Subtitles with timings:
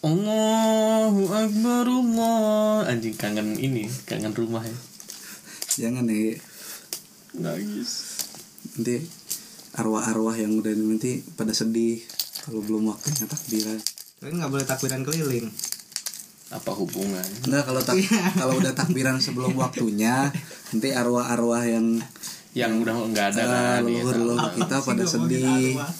[0.00, 2.88] Allahu Akbar Allah.
[2.88, 4.72] Anjing kangen ini Kangen rumah ya.
[5.76, 6.40] Jangan nih
[7.36, 8.24] Nangis.
[8.80, 9.04] Nanti
[9.76, 12.00] arwah-arwah yang udah nanti pada sedih
[12.48, 13.76] kalau belum waktunya takbiran.
[14.24, 15.52] Tapi nggak boleh takbiran keliling.
[16.50, 18.00] Apa hubungan Enggak kalau tak
[18.40, 20.32] kalau udah takbiran sebelum waktunya
[20.72, 22.00] nanti arwah-arwah yang
[22.56, 25.74] Yang udah nggak ada ah, kan ya, leluhur-leluhur kita pada Sih, ngomongin sedih.
[25.76, 25.92] arwah.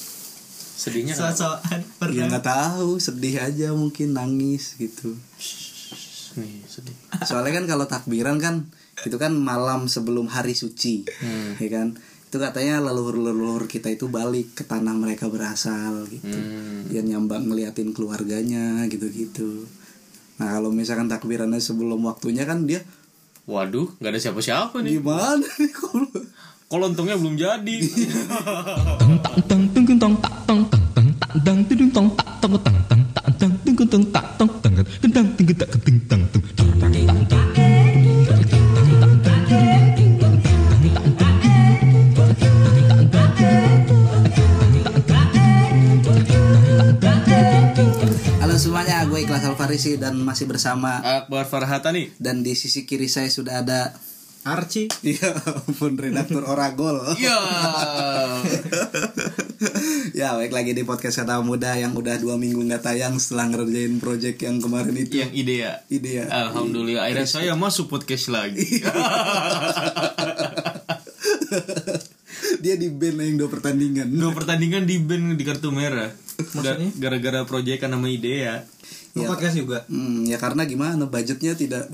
[0.81, 1.13] Sedihnya?
[1.13, 2.25] Sosokan ya pernah.
[2.27, 5.13] nggak tahu sedih aja mungkin nangis gitu
[6.33, 8.55] Nih sedih soalnya kan kalau takbiran kan
[9.01, 11.57] itu kan malam sebelum hari suci Hmm.
[11.57, 11.89] ya kan
[12.25, 16.87] itu katanya leluhur-leluhur kita itu balik ke tanah mereka berasal gitu Hmm.
[16.89, 19.67] yang nyambang ngeliatin keluarganya gitu-gitu
[20.37, 22.81] nah kalau misalkan takbirannya sebelum waktunya kan dia
[23.45, 26.09] Waduh nggak ada siapa-siapa nih gimana nih kalau
[26.71, 27.77] Kalau untungnya belum jadi
[48.43, 53.31] halo semuanya gue Ikhlas Alfarisi dan masih bersama Akbar Farhatani dan di sisi kiri saya
[53.31, 53.95] sudah ada
[54.43, 54.91] Archie.
[55.07, 57.15] Iya ampun redaktur Oragol.
[57.23, 57.39] Iya
[60.19, 64.01] Ya baik lagi di podcast Kata Muda yang udah dua minggu nggak tayang setelah ngerjain
[64.01, 65.21] project yang kemarin itu.
[65.21, 65.73] Yang ide ya?
[65.93, 66.27] Ide ya.
[66.49, 67.05] Alhamdulillah.
[67.07, 68.65] Akhirnya saya masuk podcast lagi.
[72.61, 74.09] Dia di band yang dua pertandingan.
[74.13, 76.13] Dua pertandingan di band di kartu merah.
[76.61, 78.65] Ga- Gara-gara proyekan nama ide ya.
[79.13, 79.85] Mau podcast juga.
[79.91, 81.91] Hmm, ya karena gimana budgetnya tidak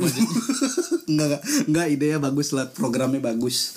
[1.08, 3.74] enggak enggak idenya bagus lah programnya bagus.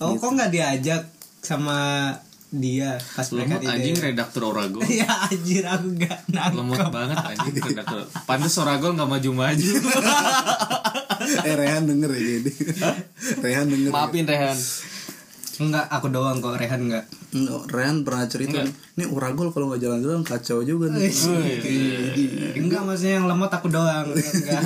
[0.00, 1.12] Oh, kok nggak diajak
[1.44, 2.16] sama
[2.50, 4.82] dia pas mereka Lemot di anjing redaktur Orago.
[5.00, 6.18] Ya anjir aku nggak
[6.50, 6.90] Lemot nangkep.
[6.90, 8.02] banget anjing redaktur.
[8.26, 9.70] Pantes Orago gak maju-maju.
[11.20, 12.52] Eh Rehan denger ya jadi
[13.44, 14.56] Rehan denger Maafin Rehan
[15.60, 17.04] Enggak, aku doang kok Rehan enggak.
[17.36, 18.64] Enggak, Rehan pernah cerita
[18.96, 21.12] nih Uragol kalau nggak jalan-jalan kacau juga nih
[22.56, 24.08] Enggak maksudnya yang lemot aku doang.
[24.10, 24.62] Enggak.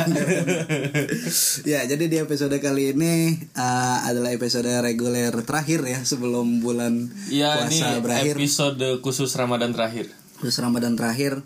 [1.71, 7.67] ya jadi di episode kali ini uh, adalah episode reguler terakhir ya sebelum bulan Iya
[7.67, 11.41] ini puasa berakhir episode khusus Ramadan terakhir terus Ramadan terakhir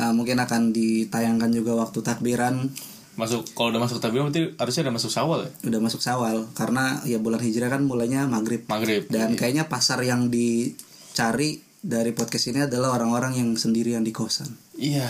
[0.00, 2.72] uh, mungkin akan ditayangkan juga waktu takbiran
[3.14, 5.50] Masuk kalau udah masuk tabir berarti harusnya udah masuk Syawal ya?
[5.70, 8.66] Udah masuk Sawal karena ya bulan hijrah kan mulainya maghrib.
[8.66, 9.06] Maghrib.
[9.06, 14.48] Dan kayaknya pasar yang dicari dari podcast ini adalah orang-orang yang sendirian di kosan.
[14.74, 15.06] Iya.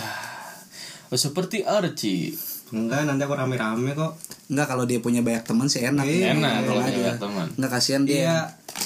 [1.09, 2.35] Oh, Seperti Archie
[2.73, 4.17] Enggak, nanti aku rame-rame kok.
[4.49, 6.01] Enggak kalau dia punya banyak teman sih enak.
[6.01, 7.47] Enak kalau punya banyak teman.
[7.61, 8.17] Enggak kasihan dia.
[8.17, 8.37] Iya,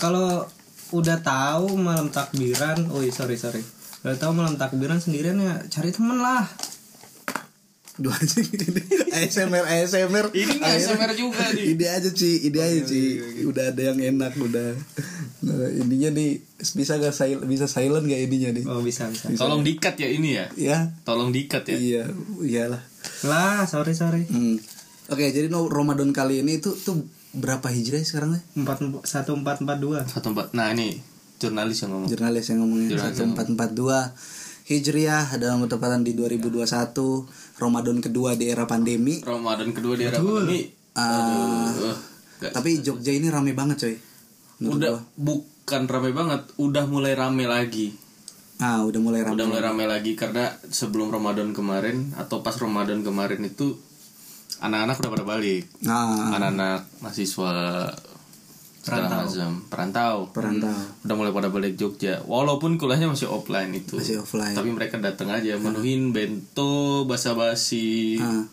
[0.03, 0.43] kalau
[0.91, 3.63] udah tahu malam takbiran, oh iya, sorry sorry.
[4.03, 6.43] Udah tahu malam takbiran sendirian ya cari temen lah.
[7.99, 8.81] Dua anjing ini.
[9.11, 13.99] ASMR ASMR Ini ASMR juga nih ide aja sih ide aja sih udah ada yang
[13.99, 14.71] enak udah.
[15.39, 16.39] Nah, ininya nih
[16.75, 19.27] bisa gak sil bisa silent gak ininya nih Oh bisa bisa.
[19.35, 20.45] Tolong dikat ya ini ya?
[20.55, 20.77] Ya.
[21.03, 21.75] Tolong dikat ya?
[21.75, 22.03] Iya
[22.39, 22.83] iyalah.
[23.27, 24.23] Lah, sorry sorry.
[24.27, 24.59] hmm.
[25.11, 29.61] oke jadi no Ramadan kali ini tuh tuh berapa hijrah sekarang ya Empat satu empat
[29.61, 29.99] empat dua.
[30.07, 30.55] Satu empat.
[30.55, 32.09] Nah ini Jurnalis yang ngomong.
[32.11, 32.99] Jurnalis yang ngomongnya.
[32.99, 34.11] Satu empat empat dua.
[34.69, 36.61] Hijriah dalam bertepatan di 2021
[37.59, 39.19] Ramadan kedua di era pandemi.
[39.19, 40.63] Ramadan kedua di era pandemi.
[40.95, 41.95] Ah, Aduh,
[42.51, 43.95] tapi Jogja ini rame banget coy
[44.59, 45.01] Menurut Udah gua.
[45.15, 47.93] bukan rame banget Udah mulai rame lagi.
[48.59, 49.35] Ah udah mulai rame.
[49.39, 53.75] Udah mulai rame lagi Karena sebelum Ramadan kemarin Atau pas Ramadan kemarin itu
[54.59, 55.71] Anak-anak udah pada balik.
[55.87, 57.51] Nah Anak-anak mahasiswa
[58.79, 60.15] segala macam perantau.
[60.31, 60.77] Perantau.
[61.03, 62.23] Udah mulai pada balik Jogja.
[62.23, 63.99] Walaupun kuliahnya masih offline itu.
[63.99, 64.55] Masih offline.
[64.55, 68.17] Tapi mereka datang aja menuhin bento basa-basi.
[68.17, 68.45] Ah.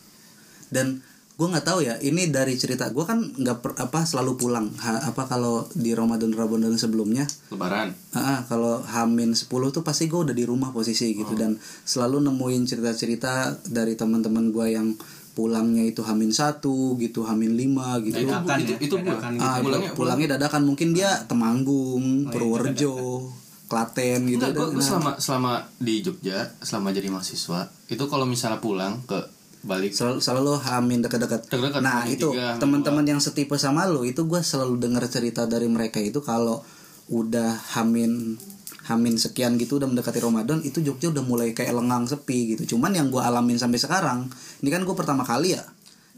[0.66, 0.98] dan
[1.36, 4.72] gue nggak tahu ya ini dari cerita gue kan nggak per- apa selalu pulang.
[4.80, 7.28] Ha- apa kalau di Ramadan Ramadan sebelumnya?
[7.52, 7.92] Lebaran.
[8.16, 11.36] Ah, kalau Hamin 10 tuh pasti gue udah di rumah posisi gitu.
[11.36, 11.54] Dan
[11.84, 14.96] selalu nemuin cerita-cerita dari teman-teman gue yang
[15.36, 18.24] pulangnya itu Hamin satu gitu Hamin lima gitu.
[18.24, 20.62] Itu Dadakan itu, ya, itu dadakan ah, pulangnya pulangnya dadakan.
[20.64, 23.28] Mungkin dia Temanggung Purworejo
[23.68, 24.40] Klaten gitu.
[24.40, 29.04] Enggak, gua, Dan- gua selama selama di Jogja selama jadi mahasiswa itu kalau misalnya pulang
[29.04, 29.20] ke
[29.66, 31.52] balik selalu, selalu hamin dekat-dekat.
[31.82, 35.98] Nah hamin itu teman-teman yang setipe sama lo itu gue selalu dengar cerita dari mereka
[35.98, 36.62] itu kalau
[37.10, 38.38] udah hamin
[38.86, 42.76] hamin sekian gitu udah mendekati Ramadan itu Jogja udah mulai kayak lengang sepi gitu.
[42.76, 44.30] Cuman yang gue alamin sampai sekarang
[44.62, 45.64] ini kan gue pertama kali ya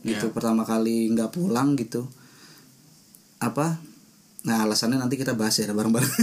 [0.05, 0.29] gitu.
[0.31, 2.05] Pertama kali nggak pulang gitu.
[3.41, 3.81] Apa?
[4.45, 6.15] Nah alasannya nanti kita bahas ya bareng-bareng.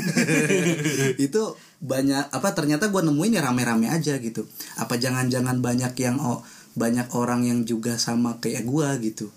[1.25, 4.45] Itu banyak apa ternyata gue nemuin ya rame-rame aja gitu.
[4.77, 6.45] Apa jangan-jangan banyak yang oh,
[6.77, 9.27] banyak orang yang juga sama kayak gue gitu.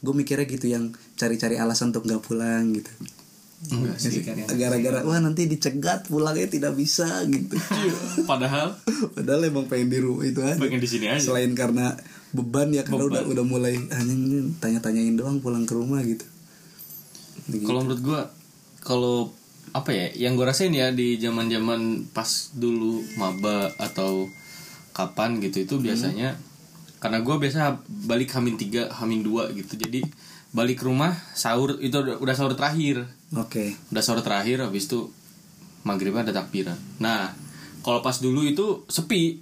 [0.00, 3.19] Gue mikirnya gitu yang cari-cari alasan untuk nggak pulang gitu
[3.68, 4.24] enggak sih.
[4.56, 7.60] Gara-gara wah nanti dicegat pulangnya tidak bisa gitu.
[8.24, 8.72] Padahal
[9.16, 10.56] Padahal emang pengen di rumah itu aja.
[10.56, 11.20] pengen di sini aja.
[11.20, 11.92] Selain karena
[12.32, 16.24] beban ya karena udah udah mulai anjing tanya-tanyain doang pulang ke rumah gitu.
[17.68, 18.20] Kalau menurut gua
[18.80, 19.36] kalau
[19.70, 24.26] apa ya yang gue rasain ya di zaman zaman pas dulu maba atau
[24.90, 26.34] kapan gitu itu biasanya
[26.98, 29.76] karena gua biasa balik hamin tiga hamin dua gitu.
[29.76, 30.00] Jadi
[30.56, 33.78] balik ke rumah sahur itu udah sahur terakhir Oke.
[33.94, 35.10] Udah sahur terakhir habis itu
[35.86, 36.76] maghribnya ada takbiran.
[36.98, 37.30] Nah
[37.84, 39.40] kalau pas dulu itu sepi.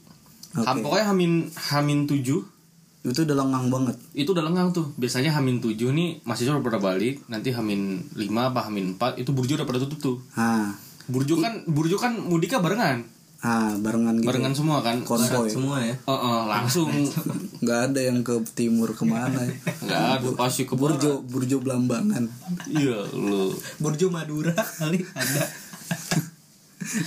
[0.52, 2.40] Ham- pokoknya hamin hamin tujuh.
[3.06, 3.96] Itu udah lengang banget.
[4.12, 4.92] Itu udah lengang tuh.
[5.00, 7.24] Biasanya hamin tujuh nih mahasiswa udah pada balik.
[7.32, 10.16] Nanti hamin lima apa hamin empat itu burjo udah pada tutup tuh.
[10.36, 10.76] Ah,
[11.08, 14.26] burjo kan burjo kan mudiknya barengan ah barengan gitu.
[14.26, 15.06] Barengan semua kan?
[15.06, 15.46] Konvoy.
[15.46, 15.94] Semua ya?
[16.10, 16.90] Oh, oh, langsung.
[17.62, 19.54] Nggak ada yang ke timur ke mana ya.
[19.86, 20.98] nggak ada pasti ke barat.
[20.98, 22.26] Burjo Burjo Belambangan
[22.70, 23.54] iya lu.
[23.78, 25.42] Burjo Madura kali ada.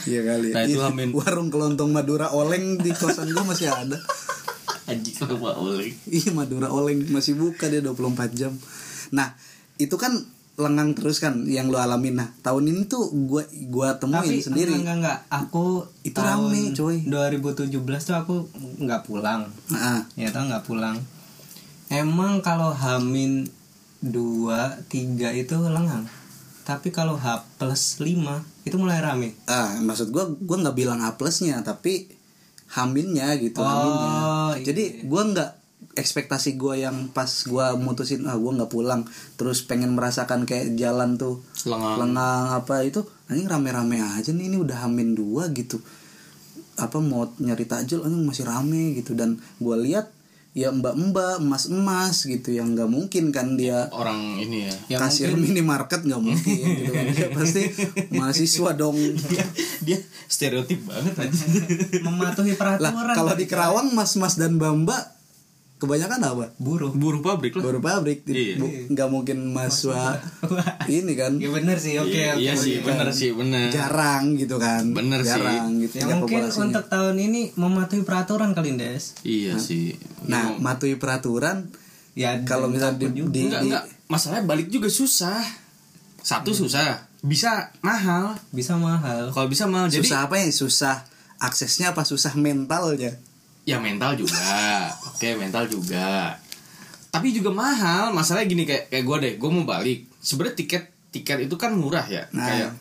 [0.07, 0.49] Iya kali.
[0.53, 1.09] Nah, itu Iya, Amin.
[1.15, 3.97] warung kelontong Madura oleng di kosan gua masih ada.
[4.87, 5.95] Anjing sama oleng.
[6.07, 8.53] Iya Madura oleng masih buka dia 24 jam.
[9.15, 9.35] Nah
[9.79, 10.13] itu kan
[10.59, 12.19] lengang terus kan yang lo alamin.
[12.19, 14.71] Nah tahun ini tuh gua gua temuin tapi sendiri.
[14.75, 15.17] enggak enggak enggak.
[15.47, 16.97] Aku Itu tahun rame, coy.
[17.07, 18.35] 2017 tuh aku
[18.83, 19.47] nggak pulang.
[19.71, 20.99] Nah, ya tau nggak pulang.
[21.91, 23.47] Emang kalau hamin
[24.01, 26.07] dua tiga itu lengang.
[26.61, 28.15] Tapi kalau H plus 5
[28.63, 29.33] itu mulai rame.
[29.49, 32.07] Ah maksud gua gua nggak bilang A plusnya tapi
[32.71, 34.11] haminnya gitu Oh, haminnya
[34.55, 34.63] iya.
[34.71, 35.51] jadi gua nggak
[35.95, 39.03] ekspektasi gua yang pas gua mutusin ah gua nggak pulang.
[39.35, 41.97] Terus pengen merasakan kayak jalan tuh lengang.
[41.99, 43.03] lengang apa itu.
[43.31, 45.79] Anjing rame-rame aja nih ini udah hamin dua gitu.
[46.79, 49.15] Apa mau nyari takjil anjing masih rame gitu.
[49.15, 50.11] Dan gua lihat
[50.51, 54.75] ya mbak-mbak emas-emas gitu yang nggak mungkin kan dia orang ini ya.
[54.95, 56.91] Ya kasir minimarket nggak mungkin gitu.
[56.91, 57.63] Kan Dia pasti
[58.11, 58.99] mahasiswa dong.
[59.31, 59.47] Dia
[59.81, 59.97] dia
[60.29, 61.45] stereotip banget aja
[62.05, 65.20] mematuhi lah peraturan kalau di Kerawang mas-mas dan mbak-mbak
[65.81, 66.45] kebanyakan apa?
[66.61, 66.93] Buruh.
[66.93, 67.65] Buruh pabrik lah.
[67.65, 68.21] Baru pabrik.
[68.29, 68.61] Iya.
[68.61, 70.21] Bu- nggak mungkin mahasiswa
[70.85, 71.41] ini kan.
[71.41, 72.41] Ya bener sih oke iya, oke.
[72.45, 73.73] iya sih bener sih bener.
[73.73, 74.93] jarang gitu kan.
[74.93, 75.41] Bener sih.
[75.41, 76.65] jarang gitu ya tingkat mungkin populasinya.
[76.69, 79.17] untuk tahun ini mematuhi peraturan kali Des.
[79.25, 79.97] Iya sih.
[80.29, 81.73] Nah matuhi peraturan
[82.13, 85.41] ya kalau misalnya di, di, enggak di- enggak masalahnya balik juga susah.
[86.21, 87.09] Satu susah.
[87.25, 88.37] Bisa mahal.
[88.53, 89.33] Bisa mahal.
[89.33, 90.45] Kalau bisa mahal jadi susah apa ya?
[90.53, 90.95] Susah
[91.41, 92.05] aksesnya apa?
[92.05, 93.17] Susah mentalnya
[93.63, 94.89] ya mental juga.
[95.07, 96.35] Oke mental juga.
[97.09, 98.09] Tapi juga mahal.
[98.11, 100.07] Masalahnya gini kayak kayak gue deh gue mau balik.
[100.17, 102.25] Sebenarnya tiket tiket itu kan murah ya.
[102.31, 102.47] Nah.
[102.47, 102.71] kayak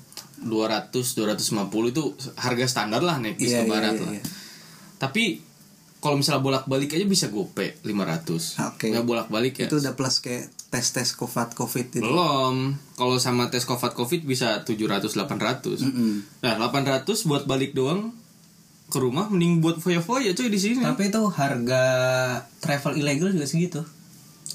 [0.41, 2.03] 200 250 itu
[2.35, 4.12] harga standar lah naik bis Iya, ke iya, barat iya, lah.
[4.17, 4.25] iya.
[4.97, 5.44] tapi
[6.00, 8.88] kalau misalnya bolak balik aja bisa gope 500 Oke.
[8.88, 9.69] ya bolak balik ya.
[9.69, 12.00] Itu udah plus kayak tes tes covid covid itu.
[12.00, 12.73] Belum.
[12.97, 16.41] Kalau sama tes covid covid bisa 700 800 Mm-mm.
[16.41, 18.17] nah 800 buat balik doang
[18.90, 20.82] ke rumah mending buat foya-foya cuy di sini.
[20.82, 21.82] Tapi itu harga
[22.58, 23.81] travel ilegal juga segitu.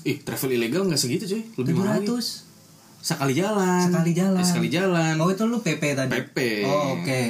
[0.03, 2.03] Ih travel ilegal nggak segitu cuy lebih mahal.
[2.03, 2.43] 700
[2.99, 3.87] sekali jalan.
[3.87, 4.41] Sekali jalan.
[4.41, 5.15] Eh, sekali jalan.
[5.23, 6.11] Oh itu lu PP tadi?
[6.11, 6.37] PP.
[6.67, 7.21] oh oke.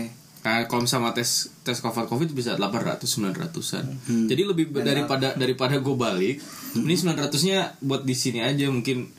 [0.45, 4.29] Nah kalau sama tes tes covid covid bisa 800 900an Hmm.
[4.29, 6.37] jadi lebih daripada daripada gue balik
[6.77, 9.09] ini 900 nya buat di sini aja mungkin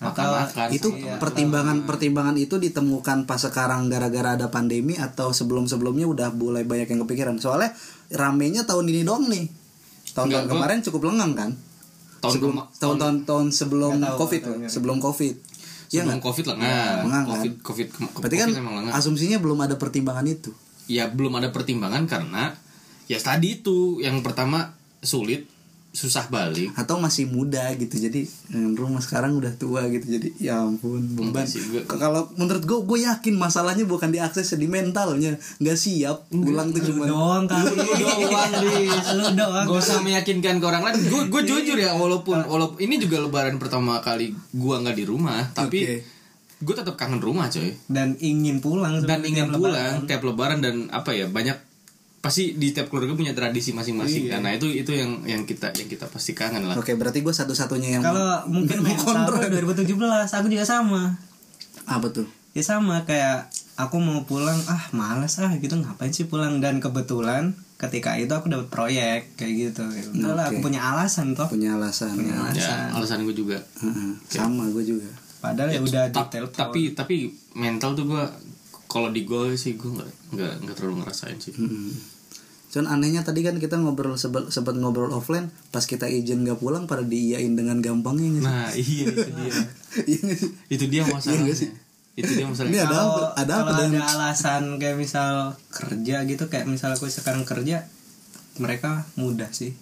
[0.00, 6.08] makan itu Iya, pertimbangan pertimbangan itu ditemukan pas sekarang gara-gara ada pandemi atau sebelum sebelumnya
[6.08, 7.36] udah mulai banyak yang kepikiran.
[7.36, 7.76] Soalnya
[8.08, 9.44] ramenya tahun ini dong nih.
[10.16, 11.50] Tahun-tahun kemarin cukup lengang kan?
[12.24, 15.34] Tahun sebelum tahun-tahun tahun sebelum tahu, covid tahu, sebelum covid.
[15.92, 16.96] Ya sebelum covid lengang.
[17.04, 17.34] Lengang, kan?
[17.36, 20.50] covid covid berarti kan COVID asumsinya belum ada pertimbangan itu.
[20.88, 22.56] Ya belum ada pertimbangan karena
[23.04, 24.72] ya tadi itu yang pertama
[25.04, 25.59] sulit
[25.92, 26.70] susah balik.
[26.72, 31.42] Atau masih muda gitu jadi eh, rumah sekarang udah tua gitu jadi ya ampun beban.
[31.42, 35.34] gua- K- kalau menurut gue gue yakin masalahnya bukan di akses di mentalnya.
[35.56, 38.50] Nggak siap pulang tuh cuma doang kali doang
[39.12, 40.94] lu doang Gak usah meyakinkan ke orang lain.
[41.02, 45.42] Gue gue jujur ya walaupun walaupun ini juga lebaran pertama kali gua nggak di rumah,
[45.50, 45.96] tapi Oke.
[46.60, 47.72] gue tetap kangen rumah coy.
[47.88, 49.74] dan ingin pulang Dan ingin tiap pulang.
[49.74, 50.06] lebaran.
[50.06, 51.56] tiap lebaran dan apa ya banyak
[52.20, 54.40] pasti di tiap keluarga punya tradisi masing-masing kan.
[54.40, 56.76] Nah itu itu yang yang kita yang kita pasti kangen lah.
[56.76, 59.48] oke berarti gue satu-satunya yang kalau mungkin mental kontra.
[59.48, 59.88] 2017
[60.28, 61.16] aku juga sama
[61.82, 66.58] apa tuh ya sama kayak aku mau pulang ah males ah gitu ngapain sih pulang
[66.58, 70.52] dan kebetulan ketika itu aku dapat proyek kayak gitu Udah lah, Oke.
[70.52, 72.44] aku punya alasan toh punya alasan punya ya.
[72.44, 73.56] alasan Ya alasan gue juga.
[73.80, 75.08] Heeh, sama gue juga
[75.40, 78.22] padahal ya udah Ta- detail tapi tapi mental tuh gue
[78.90, 81.94] kalau di gue sih gue nggak nggak nggak terlalu ngerasain sih Hmm.
[82.70, 84.46] Cuman anehnya tadi kan kita ngobrol sempat
[84.78, 88.42] ngobrol offline pas kita izin gak pulang pada diiyain dengan gampangnya sih?
[88.46, 89.50] nah iya itu dia
[90.14, 90.50] Iya sih?
[90.70, 91.50] itu dia masalahnya
[92.14, 93.22] itu dia Ini masalahnya ada kalau apa?
[93.42, 95.30] Ada apa dengan ada alasan kayak misal
[95.74, 97.90] kerja gitu kayak misal aku sekarang kerja
[98.62, 99.74] mereka mudah sih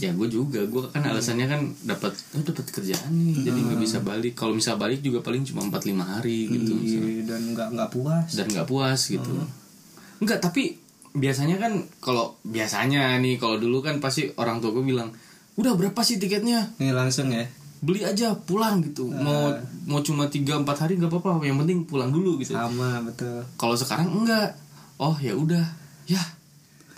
[0.00, 0.64] ya gue juga.
[0.64, 3.44] Gue kan alasannya kan dapat oh dapat kerjaan nih.
[3.44, 4.32] Jadi nggak bisa balik.
[4.34, 8.28] Kalau misal balik juga paling cuma 4 lima hari gitu Iya, dan nggak nggak puas.
[8.32, 9.32] Dan nggak puas gitu.
[10.24, 10.80] Enggak tapi
[11.12, 15.12] biasanya kan kalau biasanya nih kalau dulu kan pasti orang tua gue bilang
[15.60, 16.72] udah berapa sih tiketnya?
[16.80, 17.44] Ini langsung ya?
[17.80, 19.08] Beli aja pulang gitu.
[19.08, 19.52] Mau
[19.84, 21.44] mau cuma tiga empat hari nggak apa-apa.
[21.44, 22.56] Yang penting pulang dulu gitu.
[22.56, 23.44] Sama betul.
[23.60, 24.56] Kalau sekarang enggak.
[25.00, 25.64] Oh ya udah.
[26.08, 26.20] Ya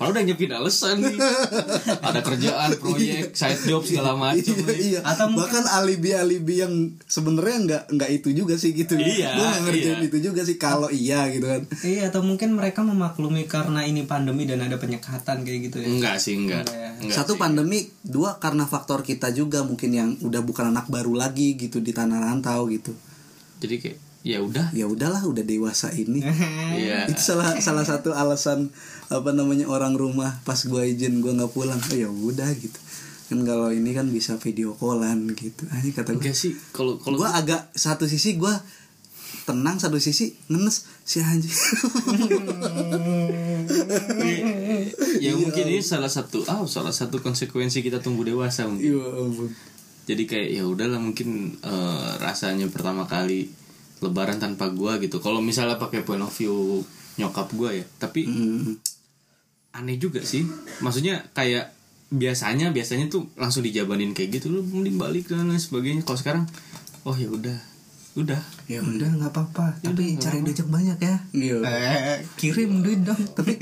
[0.03, 1.15] Padahal udah nyiapin alasan nih
[2.09, 5.01] ada kerjaan proyek side job segala macam iya, iya.
[5.03, 8.95] Atau mungkin- bahkan alibi-alibi yang sebenarnya nggak nggak itu juga sih gitu.
[8.95, 10.07] Iya, Gua nggak ngerjain iya.
[10.07, 11.63] itu juga sih kalau iya gitu kan.
[11.83, 16.17] iya atau mungkin mereka memaklumi karena ini pandemi dan ada penyekatan kayak gitu ya enggak
[16.17, 16.91] sih enggak, Enggak ya.
[16.99, 17.41] enggak Satu sih.
[17.41, 21.91] pandemi, dua karena faktor kita juga mungkin yang udah bukan anak baru lagi gitu di
[21.91, 22.91] tanah rantau gitu.
[23.59, 24.71] jadi kayak ya udah.
[24.71, 26.23] Ya udahlah, udah dewasa ini.
[26.83, 27.11] iya.
[27.11, 28.71] Itu salah salah satu alasan
[29.11, 31.79] apa namanya orang rumah pas gua izin gua nggak pulang.
[31.79, 32.79] Oh ya udah gitu.
[33.31, 35.67] Kan kalau ini kan bisa video callan gitu.
[35.71, 38.55] Aja kata gue sih kalau kalau gua agak satu sisi gua
[39.43, 41.51] tenang satu sisi ngenes si anjing.
[45.19, 48.87] Ya mungkin ini salah satu ah salah satu konsekuensi kita tumbuh dewasa mungkin.
[48.87, 49.03] Ya
[50.03, 53.62] jadi kayak ya udahlah mungkin eh, rasanya pertama kali
[54.03, 55.23] lebaran tanpa gua gitu.
[55.23, 56.83] Kalau misalnya pakai point of view
[57.17, 57.85] nyokap gua ya.
[57.99, 58.77] Tapi Hmm.
[59.73, 60.45] aneh juga sih.
[60.85, 61.73] Maksudnya kayak
[62.13, 66.05] biasanya biasanya tuh langsung dijabanin kayak gitu lu mending balik dan lain sebagainya.
[66.05, 66.45] Kalau sekarang
[67.09, 67.72] oh ya udah
[68.13, 68.41] udah.
[68.69, 69.81] Ya udah nggak apa-apa.
[69.81, 71.17] Tapi cari duit yang banyak ya.
[71.33, 71.57] Iya.
[71.65, 73.17] Eh, kirim duit dong.
[73.39, 73.57] Tapi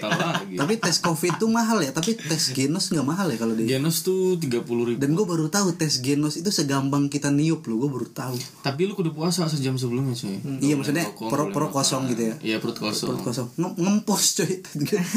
[0.00, 0.56] lagi.
[0.56, 4.00] tapi tes covid tuh mahal ya tapi tes genos nggak mahal ya kalau di Genos
[4.00, 4.98] tuh tiga puluh ribu.
[5.00, 8.36] Dan gue baru tahu tes genos itu segampang kita niup loh gue baru tahu.
[8.60, 10.40] Tapi lu kudu puasa sejam sebelumnya cuy.
[10.60, 12.34] Iya maksudnya perut perut kosong gitu ya?
[12.40, 13.12] Iya perut kosong.
[13.12, 13.48] Perut kosong.
[13.56, 14.52] Nge- ngempos coy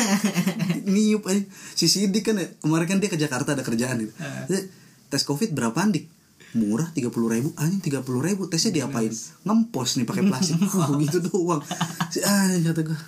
[0.94, 1.42] niup aja.
[1.76, 4.14] Si Sidik kan ya kemarin kan dia ke Jakarta ada kerjaan gitu.
[4.52, 4.62] Dia,
[5.08, 6.15] tes covid berapa dik
[6.56, 7.52] murah tiga puluh ribu.
[7.54, 8.48] Anjing tiga puluh ribu.
[8.48, 9.12] Tesnya diapain?
[9.44, 10.56] Ngempos nih pakai plastik.
[10.76, 11.60] Oh, gitu doang.
[12.08, 13.00] Si anjing kata gue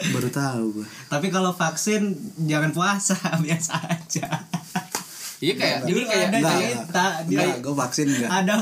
[0.00, 2.16] baru tahu gue tapi kalau vaksin
[2.48, 3.12] jangan puasa
[3.44, 4.48] biasa aja.
[5.40, 8.30] Iya kayak ini Dulu kayak ada Enggak, cerita dia gue vaksin enggak.
[8.32, 8.54] ada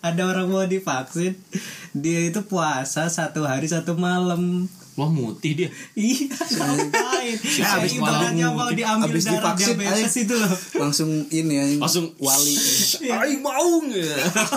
[0.00, 1.32] ada orang mau divaksin
[1.92, 5.68] dia itu puasa satu hari satu malam wah mutih dia.
[5.92, 10.22] Iya ngapain Ya, abis malam mau diambil Abis darah divaksin, diabetes ayo.
[10.24, 10.52] itu loh.
[10.78, 12.54] langsung ini ya langsung wali.
[13.22, 14.16] Aing mau nggak?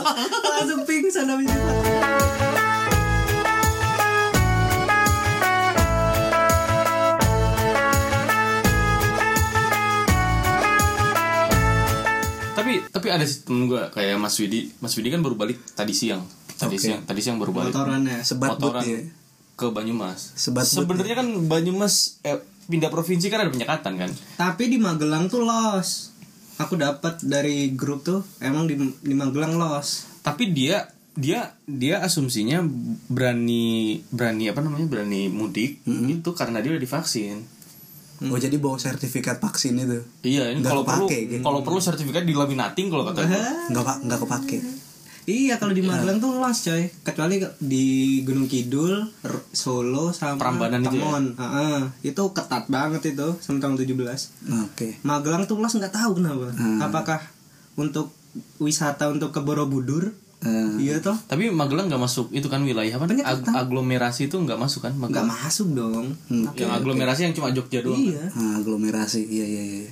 [0.55, 1.71] Langsung pingsan habis itu.
[12.55, 14.71] Tapi tapi ada sih temen gue kayak Mas Widi.
[14.79, 16.23] Mas Widi kan baru balik tadi siang.
[16.55, 16.83] Tadi Oke.
[16.87, 17.75] siang tadi siang baru balik.
[17.75, 19.03] Motorannya sebat but dia
[19.55, 20.35] ke Banyumas.
[20.37, 24.11] Sebenarnya kan Banyumas eh, pindah provinsi kan ada penyekatan kan?
[24.35, 26.11] Tapi di Magelang tuh los.
[26.55, 30.07] Aku dapat dari grup tuh emang di, di Magelang los.
[30.23, 32.59] Tapi dia dia dia asumsinya
[33.07, 37.39] berani berani apa namanya berani mudik itu karena dia udah divaksin.
[38.31, 39.99] Oh jadi bawa sertifikat vaksin itu?
[40.23, 41.43] Iya ini kalau perlu gitu.
[41.43, 44.59] kalau perlu sertifikat dilaminating kalau kata gue nggak pak nggak kepake
[45.25, 46.85] Iya kalau di Magelang tuh los coy.
[47.01, 47.85] Kecuali di
[48.21, 51.01] Gunung Kidul, R- Solo sama Prambanan itu ya?
[51.01, 51.23] Temon.
[51.33, 51.79] Heeh.
[52.05, 53.97] Itu ketat banget itu sama tanggal 17
[54.63, 54.87] oke.
[55.01, 56.53] Magelang tuh los nggak tahu kenapa.
[56.53, 56.77] Hmm.
[56.79, 57.19] Apakah
[57.73, 58.13] untuk
[58.57, 60.13] wisata untuk ke Borobudur?
[60.37, 61.17] Eh, Iya toh.
[61.17, 63.09] Tapi Magelang nggak masuk itu kan wilayah apa?
[63.09, 66.05] Ag- aglomerasi itu nggak masuk kan nggak Magelang masuk dong.
[66.29, 68.29] Yang aglomerasi yang cuma Jogja doang Iya.
[68.29, 69.25] nah, aglomerasi.
[69.25, 69.89] Iya iya iya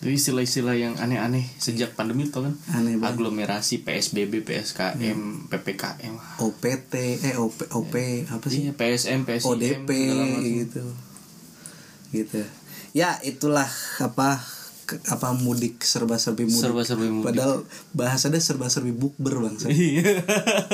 [0.00, 2.56] Itu istilah-istilah yang aneh-aneh sejak pandemi itu kan?
[2.72, 3.20] Aneh banget.
[3.20, 7.94] aglomerasi PSBB PSKM PPKM OPT eh OP OP
[8.32, 8.64] apa sih?
[8.64, 9.90] Iya PSM PSIM ODP
[10.64, 10.84] gitu.
[12.16, 12.40] Gitu.
[12.96, 13.68] Ya itulah
[14.00, 14.40] apa
[15.12, 16.64] apa mudik serba serbi mudik.
[16.64, 17.30] Serba-serbi mudik.
[17.30, 17.62] padahal
[17.94, 19.56] bahasanya serba serbi bukber bang.
[19.68, 20.24] Iya.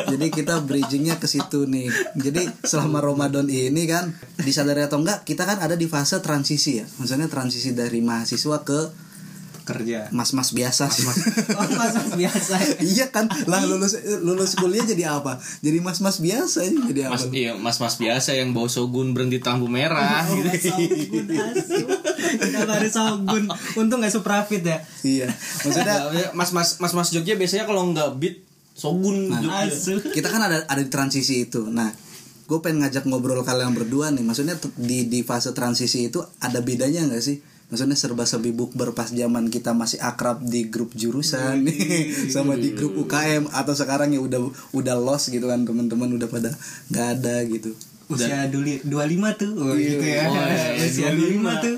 [0.07, 1.91] jadi kita bridgingnya ke situ nih.
[2.17, 6.87] Jadi selama Ramadan ini kan disadari atau enggak kita kan ada di fase transisi ya.
[7.03, 9.06] Maksudnya transisi dari mahasiswa ke
[9.67, 10.07] Kerja.
[10.15, 11.03] Mas-mas biasa sih.
[11.59, 12.55] Oh mas biasa
[12.87, 13.27] iya kan?
[13.51, 15.43] Lah lulus lulus kuliah jadi apa?
[15.59, 16.71] Jadi mas-mas biasa ya.
[16.87, 17.19] jadi apa?
[17.19, 20.23] Mas iya mas-mas biasa yang bawa sogun berhenti lampu merah.
[20.23, 20.71] Gitu.
[20.71, 21.83] Sogun asu.
[22.63, 23.45] Ada Sogun.
[23.75, 24.79] Untung gak Suprafit ya.
[25.03, 25.27] Iya.
[25.35, 25.97] Maksudnya
[26.39, 29.67] Mas-mas mas-mas Jogja biasanya kalau nggak beat Sogun Jogja.
[29.67, 29.99] Asu.
[30.15, 31.67] kita kan ada ada di transisi itu.
[31.67, 31.91] Nah
[32.47, 34.23] gue pengen ngajak ngobrol kalian berdua nih.
[34.23, 39.11] Maksudnya di di fase transisi itu ada bedanya nggak sih maksudnya serba serbi bukber pas
[39.11, 44.23] zaman kita masih akrab di grup jurusan nih sama di grup UKM atau sekarang ya
[44.23, 44.39] udah
[44.71, 46.55] udah lost gitu kan teman-teman udah pada
[46.91, 47.75] nggak ada gitu
[48.07, 49.51] Usia duli 25 tuh.
[49.59, 50.31] Oh, gitu ya.
[50.31, 51.75] Oh, iya, Usia 25 tuh.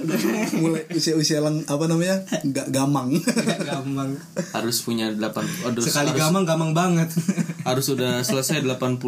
[0.61, 3.16] mulai usia usia lang apa namanya nggak gamang
[3.64, 4.12] gampang.
[4.52, 5.25] harus punya 8
[5.73, 7.09] aduh, Sekali harus, gamang gampang banget.
[7.64, 9.00] harus sudah selesai 80%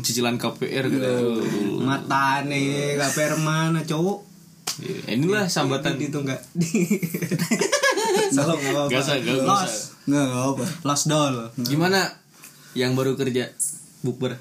[0.00, 1.44] cicilan KPR gitu.
[1.84, 4.35] Mata nih, KPR mana cowok?
[4.76, 6.40] Ya, inilah sambatan itu enggak.
[8.36, 8.90] Salah enggak apa-apa.
[8.92, 9.46] Gak usah, gak usah.
[9.48, 9.74] Los.
[10.06, 11.36] nggak nggak apa Los doll.
[11.66, 12.00] Gimana
[12.76, 13.50] yang baru kerja
[14.04, 14.36] bukber?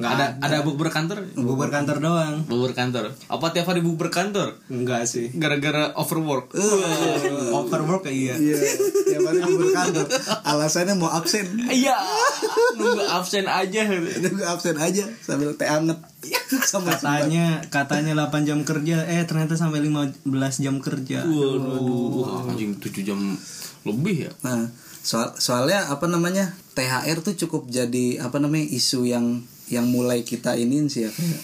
[0.00, 1.28] Nggak ada ada bukber kantor?
[1.36, 2.34] Bubur kantor doang.
[2.48, 3.12] Bukber kantor.
[3.28, 4.56] Apa tiap hari bukber kantor?
[4.72, 5.28] Enggak sih.
[5.36, 6.56] Gara-gara overwork.
[7.52, 8.34] Overwork ya iya.
[8.40, 8.56] iya
[9.10, 10.06] tiap hari libur kantor
[10.46, 11.96] alasannya mau absen Iya.
[12.78, 13.82] Nunggu absen aja.
[13.90, 15.98] Nunggu absen aja sambil teh anget
[16.66, 20.26] sama Katanya katanya 8 jam kerja eh ternyata sampai 15
[20.60, 21.24] jam kerja.
[21.24, 23.18] Waduh, anjing 7 jam
[23.88, 24.32] lebih ya.
[24.44, 24.68] Nah,
[25.00, 30.54] soal soalnya apa namanya THR tuh cukup jadi apa namanya isu yang yang mulai kita
[30.58, 31.42] ini sih ya kayak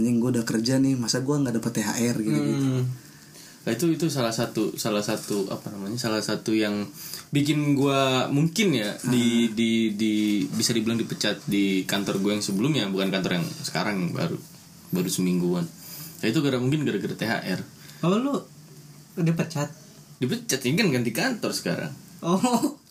[0.00, 2.66] anjing gue udah kerja nih masa gue nggak dapet THR gitu gitu.
[2.66, 2.84] Hmm.
[3.64, 6.84] Nah, itu itu salah satu salah satu apa namanya salah satu yang
[7.32, 12.84] bikin gua mungkin ya di di di bisa dibilang dipecat di kantor gue yang sebelumnya
[12.92, 14.36] bukan kantor yang sekarang yang baru
[14.92, 15.64] baru semingguan.
[16.20, 17.60] Nah, itu gara mungkin gara-gara THR.
[18.04, 18.36] Oh lu
[19.16, 19.72] udah pecat.
[20.20, 21.92] Dipecat ini kan ganti kantor sekarang.
[22.20, 22.83] Oh.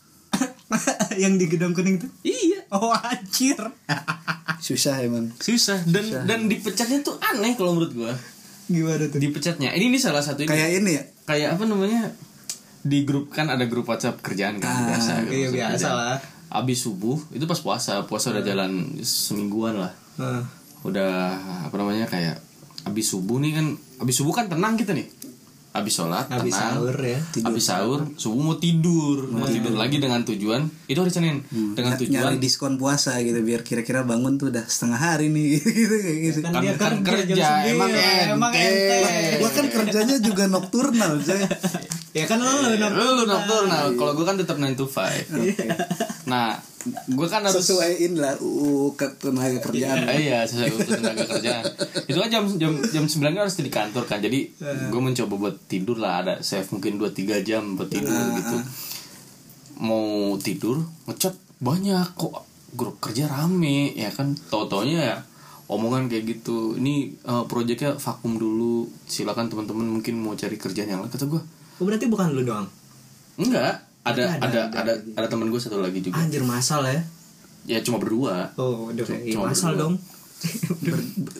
[1.23, 2.09] yang di gedung kuning tuh.
[2.23, 3.57] Iya, Oh anjir.
[4.65, 5.27] Susah emang.
[5.37, 8.13] susah dan dan dipecatnya tuh aneh kalau menurut gua.
[8.71, 9.19] Gimana tuh?
[9.19, 9.75] Dipecatnya.
[9.75, 10.49] Ini ini salah satu ini.
[10.49, 11.03] Kayak ini ya.
[11.27, 12.11] kayak apa namanya
[12.83, 15.95] di grup kan ada grup WhatsApp kerjaan kan biasa grup iya, biasa kerjaan.
[15.95, 16.17] lah.
[16.51, 20.45] abis subuh itu pas puasa puasa udah jalan semingguan lah Nah,
[20.85, 21.33] udah
[21.65, 22.37] apa namanya kayak
[22.85, 23.65] abis subuh nih kan
[24.03, 25.07] abis subuh kan tenang kita nih
[25.73, 27.17] abis sholat habis tenang sahur ya.
[27.43, 31.41] abis sahur subuh mau tidur mau tidur lagi dengan tujuan itu hari senin
[31.73, 35.57] dengan Ny- tujuan nyari diskon puasa gitu biar kira-kira bangun tuh udah setengah hari nih
[35.81, 36.39] gitu kayak gitu.
[36.39, 38.25] Kan, Kan- dia kan kerja, jam emang sembilan.
[38.31, 38.97] emang ente.
[39.01, 39.37] ente.
[39.37, 41.41] Gua kan kerjanya juga nocturnal, coy.
[42.13, 43.17] Ya kan lu nocturnal.
[43.17, 43.85] lu nocturnal.
[43.97, 46.55] kalau gue kan tetap 9 to 5 nah
[46.87, 50.03] gue kan harus Sesuaiin lah uh ke tenaga kerjaan.
[50.03, 51.63] Eh, iya sesuai untuk tenaga kerjaan.
[52.07, 54.19] Itu kan jam jam jam sembilan kan harus di kantor kan.
[54.19, 54.51] Jadi
[54.91, 56.23] gue mencoba buat tidur lah.
[56.23, 58.57] Ada save mungkin 2-3 jam buat tidur gitu.
[59.79, 62.19] Mau tidur ngechat banyak.
[62.19, 62.33] Kok
[62.75, 64.35] grup kerja rame ya kan?
[64.51, 65.17] Tau taunya ya
[65.71, 66.75] omongan kayak gitu.
[66.75, 68.91] Ini eh, proyeknya vakum dulu.
[69.07, 71.11] Silakan teman-teman mungkin mau cari kerjaan yang lain.
[71.11, 71.39] Kata gue
[71.75, 72.67] Oh berarti bukan lu doang.
[73.35, 76.99] enggak ada Ada, ada ada, ada ada, teman gue satu lagi juga Anjir masal ya.
[77.65, 79.83] ya cuma berdua Oh, udah kayak Cuma masal berdua.
[79.87, 79.95] dong.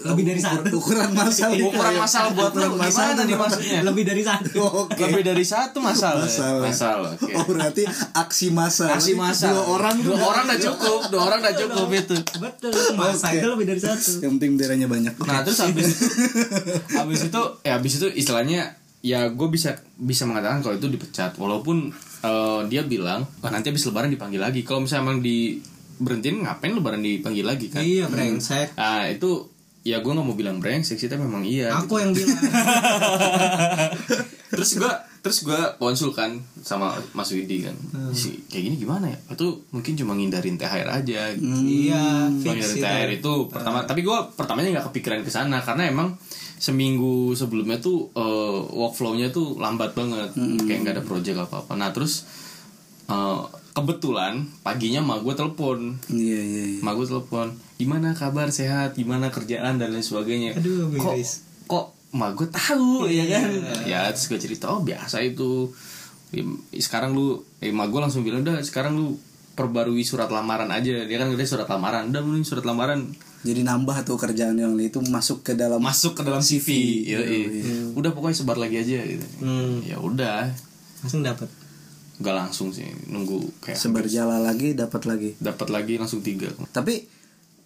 [0.04, 0.72] Lebih dari satu.
[0.74, 4.64] Ukuran masal ukuran masal buat lu gimana tadi maksudnya Lebih dari satu.
[4.88, 4.96] Oke.
[5.04, 6.64] lebih dari satu masal Masal.
[6.64, 7.84] masal oke Oh berarti
[8.16, 8.88] aksi massa.
[8.90, 12.72] kasih masal Dua orang dua orang udah cukup dua orang udah cukup itu Betul.
[12.96, 13.38] Masa Oke.
[13.38, 14.10] itu lebih dari satu.
[14.18, 15.14] Yang penting daerahnya banyak.
[15.20, 15.88] nah terus habis
[16.90, 18.72] habis itu ya habis itu istilahnya
[19.04, 21.36] ya gue bisa bisa mengatakan kalau itu dipecat.
[21.36, 21.92] Walaupun
[22.24, 24.64] eh, dia bilang wah nanti habis lebaran dipanggil lagi.
[24.64, 25.60] Kalau misalnya emang di
[25.94, 27.84] berhentiin ngapain lebaran dipanggil lagi kan?
[27.86, 28.74] Iya, brengsek.
[28.74, 29.52] nah itu
[29.84, 32.40] ya gue nggak mau bilang brengsek sih tapi memang iya Aku yang bilang.
[34.48, 37.72] terus gua terus gua konsul kan sama Mas Widi kan.
[38.12, 39.16] Si kayak gini gimana ya?
[39.32, 41.48] Itu mungkin cuma ngindarin THR aja gitu.
[41.48, 42.84] Iya, Cuma fix ngindarin.
[42.84, 43.34] THR itu.
[43.48, 43.88] pertama.
[43.88, 46.20] Tapi gua pertamanya nggak kepikiran ke sana karena emang
[46.60, 50.36] seminggu sebelumnya tuh eh, workflow-nya tuh lambat banget.
[50.68, 52.28] Kayak nggak ada project apa apa nah terus
[53.08, 53.40] eh,
[53.74, 55.98] kebetulan paginya mak gue telepon.
[56.12, 56.64] Iya iya.
[56.76, 56.82] iya.
[56.84, 58.48] mak gue telepon gimana kabar?
[58.48, 58.96] Sehat?
[58.96, 59.76] Gimana kerjaan?
[59.76, 60.56] Dan lain sebagainya.
[60.56, 61.44] Aduh, kok miris.
[61.66, 63.50] kok mak gue tahu ya kan?
[63.84, 65.74] Ya terus gue cerita oh biasa itu.
[66.30, 66.46] Ya,
[66.78, 69.18] sekarang lu eh mak gue langsung bilang udah sekarang lu
[69.54, 71.06] perbarui surat lamaran aja.
[71.06, 72.10] Dia kan udah surat lamaran.
[72.10, 73.10] Udah mending surat lamaran.
[73.44, 76.68] Jadi nambah tuh kerjaan yang itu masuk ke dalam masuk ke dalam CV,
[77.04, 77.92] Iya, iya.
[77.92, 79.26] udah pokoknya sebar lagi aja gitu.
[79.44, 80.48] Hmm, ya udah.
[81.04, 81.52] Langsung dapat.
[82.14, 85.30] nggak langsung sih nunggu kayak sebar jala lagi dapat lagi.
[85.44, 86.46] dapat lagi langsung tiga.
[86.72, 87.04] Tapi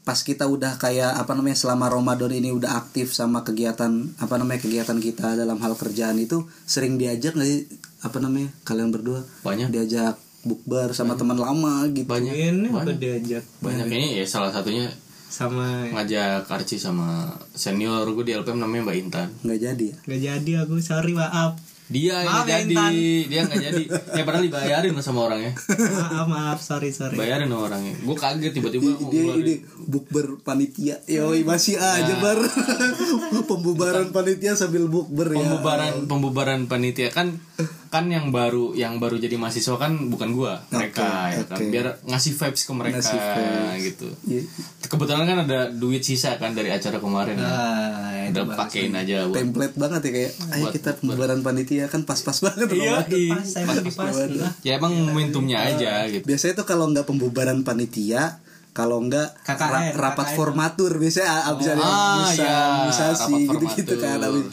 [0.08, 4.64] pas kita udah kayak apa namanya selama Ramadan ini udah aktif sama kegiatan apa namanya
[4.64, 7.68] kegiatan kita dalam hal kerjaan itu sering diajak nggak sih
[8.00, 9.28] apa namanya kalian berdua?
[9.44, 9.68] Banyak.
[9.68, 10.16] Diajak
[10.48, 12.08] bukber sama teman lama gitu.
[12.08, 12.32] banyak.
[12.32, 13.00] Ini apa banyak.
[13.04, 13.44] diajak?
[13.60, 13.86] Banyak.
[13.92, 14.88] Ini ya salah satunya
[15.28, 19.28] sama ngajak Arci sama senior gue di LPM namanya Mbak Intan.
[19.44, 19.96] Nggak jadi ya.
[20.08, 22.76] Gak jadi aku sorry maaf dia yang Maaf nggak ya, jadi.
[22.76, 22.92] Intan.
[23.26, 23.84] dia nggak jadi.
[24.12, 25.52] Ya padahal dibayarin lah sama orangnya.
[25.56, 27.16] Maaf maaf sorry sorry.
[27.16, 27.94] Bayarin sama orangnya.
[27.98, 31.00] Gue kaget tiba-tiba I- dia ini bukber panitia.
[31.06, 32.40] Yoi masih aja bar.
[33.50, 35.40] Pembubaran panitia sambil bukber ya.
[35.40, 37.40] Pembubaran pembubaran panitia kan
[37.88, 41.56] kan yang baru yang baru jadi mahasiswa kan bukan gua mereka ya kan?
[41.64, 43.80] biar ngasih vibes ke mereka Ngasih vibes.
[43.86, 44.08] gitu.
[44.28, 44.42] Iya.
[44.84, 47.48] kebetulan kan ada duit sisa kan dari acara kemarin ya.
[47.48, 52.02] ah itu udah pakein aja buat template banget ya kayak ayo kita pembubaran panitia kan
[52.02, 53.38] pas-pas banget iya Ramadan.
[53.38, 56.26] pas emang di pas lah ya emang momentumnya aja gitu.
[56.26, 58.42] Biasanya tuh kalau nggak pembubaran panitia
[58.74, 60.38] kalau nggak KKN, ra- rapat KKN.
[60.38, 64.30] formatur biasanya abis ada ah, musa, ya, musasi rapat gitu-gitu kan formatur.
[64.34, 64.46] abis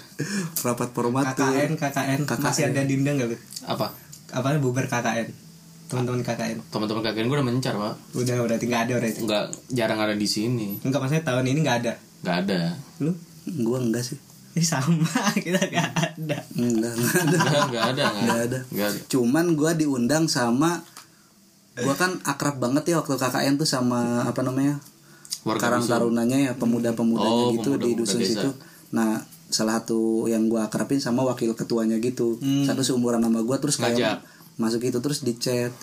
[0.64, 3.86] rapat formatur KKN KKN masih ada dinda nggak lu apa?
[4.32, 5.28] Apa bubar KKN
[5.84, 7.94] teman-teman KKN teman-teman kakek gue udah mencar pak.
[8.16, 9.20] Udah berarti nggak ada berarti.
[9.22, 9.44] Nggak
[9.76, 10.80] jarang ada di sini.
[10.80, 11.92] Enggak maksudnya tahun ini nggak ada?
[12.24, 12.60] Nggak ada.
[13.04, 13.12] Lu?
[13.62, 14.16] Gua enggak sih
[14.56, 16.38] ini sama kita nggak ada.
[16.54, 17.36] Enggak enggak ada.
[17.36, 18.58] Nggak nggak ada Nggak ada.
[18.68, 19.00] nggak ada.
[19.06, 20.82] Cuman gua diundang sama
[21.76, 24.78] gua kan akrab banget ya waktu KKN tuh sama apa namanya
[25.42, 25.92] Warga karang dusun.
[25.92, 28.30] tarunanya ya pemuda-pemudanya Oh, gitu di pemuda-pemuda dusun desa.
[28.30, 28.50] situ.
[28.90, 29.10] Nah
[29.46, 32.38] salah satu yang gua akrabin sama wakil ketuanya gitu.
[32.64, 34.18] Satu seumuran sama gua terus kayak Ngajak.
[34.54, 35.74] masuk itu terus di chat.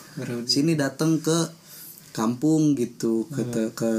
[0.45, 1.37] Sini dateng ke
[2.11, 3.91] kampung gitu ke te- ke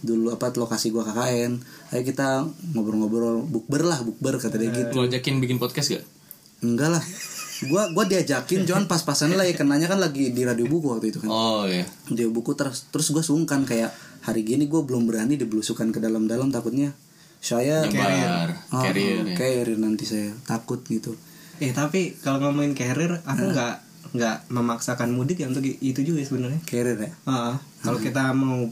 [0.00, 1.58] dulu apa lokasi gua KKN
[1.90, 4.94] ayo kita ngobrol-ngobrol bukber lah bukber kata dia gitu.
[4.94, 6.04] Lu ajakin bikin podcast gak
[6.60, 7.02] enggak lah.
[7.66, 9.52] Gua gua diajakin cuman pas-pasan lah ya.
[9.52, 11.28] Kenanya kan lagi di radio buku waktu itu kan.
[11.28, 11.82] Oh iya.
[12.06, 16.50] Dia buku terus terus gue sungkan kayak hari gini gue belum berani dibelusukan ke dalam-dalam
[16.50, 16.90] takutnya
[17.38, 19.34] saya nyebar Oh, carrier ya.
[19.34, 21.14] carrier nanti saya takut gitu.
[21.56, 23.74] Eh tapi kalau ngomongin carrier aku nggak
[24.08, 28.68] nggak memaksakan mudik ya untuk itu juga sebenarnya carrier ya Ah, kalau kita mau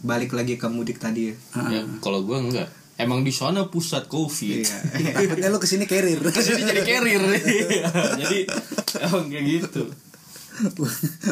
[0.00, 1.34] balik lagi ke mudik tadi ya
[1.70, 2.68] Ya, kalau gue enggak.
[2.96, 4.60] Emang di sana pusat covid.
[4.60, 4.76] Iya.
[5.16, 7.22] takutnya lu ke sini carrier Ke sini jadi carrier.
[8.20, 8.38] jadi
[9.00, 9.82] emang kayak gitu.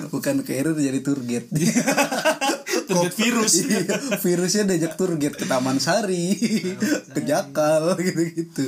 [0.08, 1.44] bukan carrier jadi tour guide
[2.88, 3.52] Target virus.
[3.60, 3.84] Iya,
[4.16, 6.32] virusnya diajak tour guide ke Taman Sari
[7.12, 8.64] ke Jakal gitu-gitu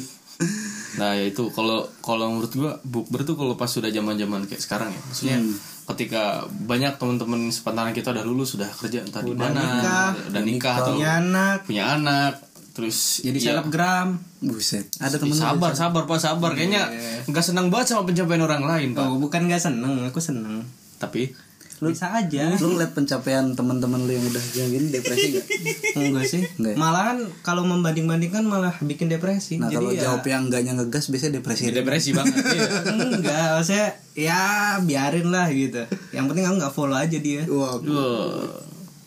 [0.98, 4.62] Nah ya itu kalau kalau menurut gua bukber tuh kalau pas sudah zaman zaman kayak
[4.62, 5.00] sekarang ya.
[5.06, 5.38] Maksudnya
[5.90, 10.74] ketika banyak teman-teman sepantaran kita udah lulus sudah kerja entah di mana, nikah, udah nikah
[10.78, 11.56] atau punya anak.
[11.66, 12.32] punya anak,
[12.70, 14.22] terus jadi ya, selebgram.
[14.38, 14.86] Buset.
[15.02, 16.54] Ada temen sabar sabar pak sabar.
[16.54, 16.88] Kayaknya
[17.26, 19.02] nggak senang banget sama pencapaian orang lain pak.
[19.02, 20.62] Oh bukan nggak seneng aku seneng.
[21.02, 21.34] Tapi
[21.80, 25.46] bisa aja lu ngeliat pencapaian teman-teman lu yang udah gini depresi gak?
[25.96, 26.76] enggak sih Enggak ya?
[26.76, 31.40] malahan kalau membanding-bandingkan malah bikin depresi Nah jadi kalau ya jawab yang enggaknya ngegas biasanya
[31.40, 32.68] depresi depresi banget iya.
[33.16, 34.42] enggak maksudnya ya
[34.84, 38.44] biarin lah gitu yang penting aku nggak follow aja dia Wah Wah.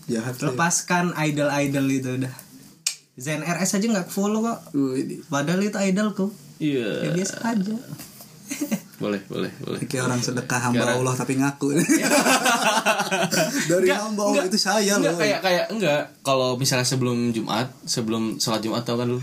[0.09, 0.49] jahat lu.
[0.49, 2.33] lepaskan idol-idol itu udah
[3.13, 4.59] Zen RS aja nggak follow kok
[5.29, 7.75] padahal itu idolku iya ya biasa aja
[9.04, 9.80] boleh boleh boleh.
[9.84, 11.76] Kayak orang sedekah hamba Allah tapi ngaku.
[13.72, 15.20] Dari hamba Allah itu saya enggak loh.
[15.20, 16.02] kayak kayak enggak.
[16.24, 19.20] Kalau misalnya sebelum Jumat sebelum sholat Jumat tau kan lu?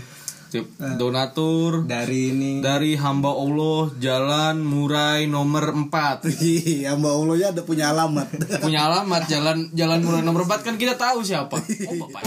[0.51, 0.67] Tip,
[0.99, 1.87] donatur.
[1.87, 2.59] Dari ini.
[2.59, 8.27] Dari hamba Allah jalan murai nomor 4 Iya hamba Allah ya ada punya alamat.
[8.59, 11.57] Punya alamat jalan jalan murai nomor 4 kan kita tahu siapa.
[11.89, 12.21] Oh bapak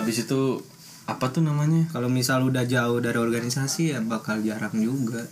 [0.00, 0.62] habis itu
[1.04, 1.84] apa tuh namanya?
[1.92, 5.24] Kalau misal udah jauh dari organisasi ya bakal jarang juga.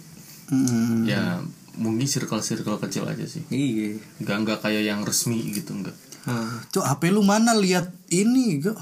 [0.52, 1.08] Hmm.
[1.08, 1.40] ya
[1.80, 3.40] mungkin circle circle kecil aja sih.
[3.48, 3.96] Iya.
[4.20, 6.62] Nggak nggak kayak yang resmi gitu enggak Ah.
[6.70, 7.50] Cok HP lu mana?
[7.50, 8.78] Lihat ini gak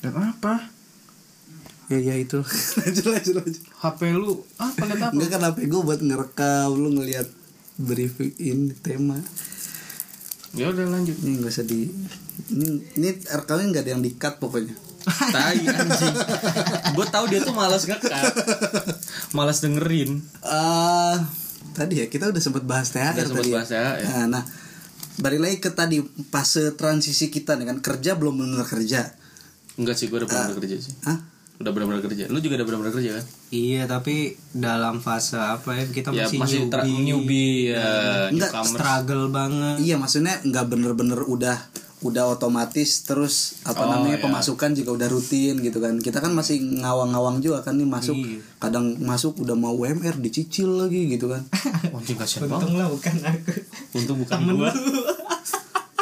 [0.00, 0.72] dan apa?
[1.92, 2.40] Ya ya itu.
[2.80, 3.62] Lanjut lanjut lanjut.
[3.84, 5.12] HP lu apa lihat apa?
[5.12, 7.28] Enggak kan HP gue buat ngerekam Lu ngeliat
[7.76, 9.20] briefing ini tema.
[10.56, 11.20] Ya udah lanjut.
[11.20, 11.90] Ini gak usah di
[12.54, 16.14] Ini, ini rekamnya gak ada yang di cut pokoknya tai anjing.
[16.92, 18.10] Gue tahu dia tuh malas ngekat
[19.32, 20.20] malas dengerin.
[20.42, 21.16] Eh
[21.74, 23.56] Tadi ya kita udah sempet bahas THR Udah sempet tadi ya.
[23.58, 23.98] bahas THR.
[24.06, 24.42] Nah, nah
[25.14, 25.98] balik lagi ke tadi
[26.30, 27.78] fase transisi kita nih kan.
[27.82, 29.10] Kerja belum benar kerja.
[29.74, 30.94] Enggak sih gue udah benar-benar kerja sih.
[31.02, 31.18] Hah?
[31.54, 32.26] udah benar-benar kerja.
[32.34, 33.24] Lu juga udah benar-benar kerja kan?
[33.54, 37.86] Iya tapi dalam fase apa ya kita ya masih, masih newbie, newbie ya
[38.26, 38.74] Enggak, newcomers.
[38.74, 39.76] struggle banget.
[39.78, 41.58] Iya maksudnya nggak bener-bener udah
[42.04, 44.24] udah otomatis terus apa Oh, namanya iya.
[44.24, 45.96] pemasukan juga udah rutin gitu kan.
[45.98, 48.12] Kita kan masih ngawang-ngawang juga kan nih masuk.
[48.14, 48.44] Iya.
[48.60, 51.42] kadang masuk udah mau UMR dicicil lagi gitu kan.
[51.96, 52.68] Anjing kasihan banget.
[52.68, 53.50] Untung lah bukan aku.
[53.96, 54.70] Untung bukan gua.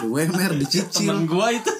[0.03, 1.07] UMR dicicil.
[1.07, 1.71] Temen gua itu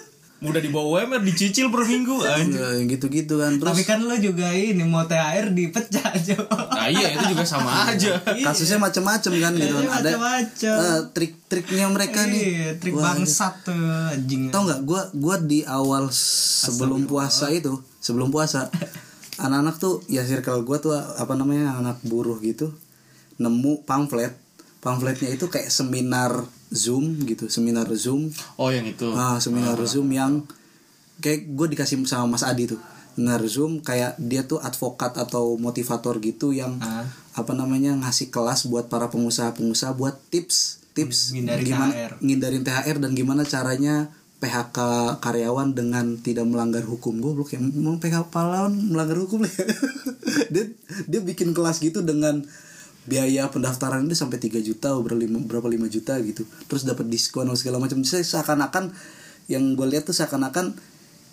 [0.43, 2.59] Udah dibawa UMR dicicil per minggu anjir.
[2.59, 6.35] Ya, gitu-gitu kan terus Tapi kan lo juga ini mau THR dipecah Jo.
[6.51, 8.19] Nah iya itu juga sama aja.
[8.19, 10.11] kasusnya macam-macam kan gitu kan Iya, ada
[10.51, 13.79] eh, trik-triknya mereka nih Iya, trik Wah, bangsat tuh
[14.11, 14.51] anjing.
[14.51, 18.67] tau nggak gua gua di awal sebelum puasa itu sebelum puasa
[19.39, 22.75] anak-anak tuh ya circle gua tuh apa namanya anak buruh gitu
[23.37, 24.35] nemu pamflet
[24.79, 29.13] pamfletnya itu kayak seminar zoom gitu seminar zoom Oh yang itu.
[29.13, 30.43] ah seminar zoom yang
[31.19, 32.81] kayak gue dikasih sama Mas Adi tuh
[33.13, 37.05] seminar zoom kayak dia tuh advokat atau motivator gitu yang Ah.
[37.33, 42.13] apa namanya ngasih kelas buat para pengusaha-pengusaha buat tips tips Ngindarin gimana THR.
[42.19, 43.95] ngindarin THR dan gimana caranya
[44.39, 44.79] PHK
[45.19, 49.53] karyawan dengan tidak melanggar hukum gue belum kayak mau PHK karyawan melanggar hukum ya
[50.53, 50.65] dia
[51.07, 52.43] dia bikin kelas gitu dengan
[53.03, 57.51] biaya pendaftaran itu sampai 3 juta berapa lima berapa 5 juta gitu terus dapat diskon
[57.51, 58.95] atau segala macam saya seakan-akan
[59.51, 60.79] yang gue lihat tuh seakan-akan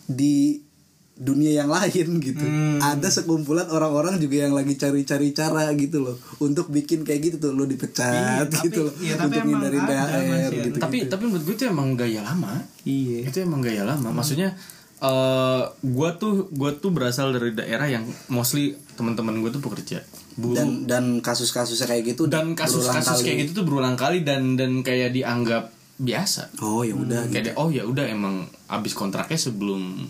[0.06, 0.66] di
[1.14, 2.42] dunia yang lain gitu
[2.80, 7.52] ada sekumpulan orang-orang juga yang lagi cari-cari cara gitu loh untuk bikin kayak gitu tuh
[7.54, 10.64] lo dipecat Iya, tapi- gitu loh iya, tapi untuk emang ngindarin ada, THR ya.
[10.66, 12.54] gitu tapi tapi menurut gue itu emang gaya lama.
[12.82, 13.20] Iya.
[13.28, 14.10] Itu emang gaya lama.
[14.10, 14.56] Maksudnya
[15.00, 20.04] eh gua tuh gua tuh berasal dari daerah yang mostly teman-teman gue tuh pekerja
[20.40, 23.26] buruh dan dan kasus-kasusnya kayak gitu dan kasus-kasus kali.
[23.28, 26.56] kayak gitu tuh berulang kali dan dan kayak dianggap biasa.
[26.64, 30.08] Oh ya udah kayak dia, oh ya udah emang abis kontraknya sebelum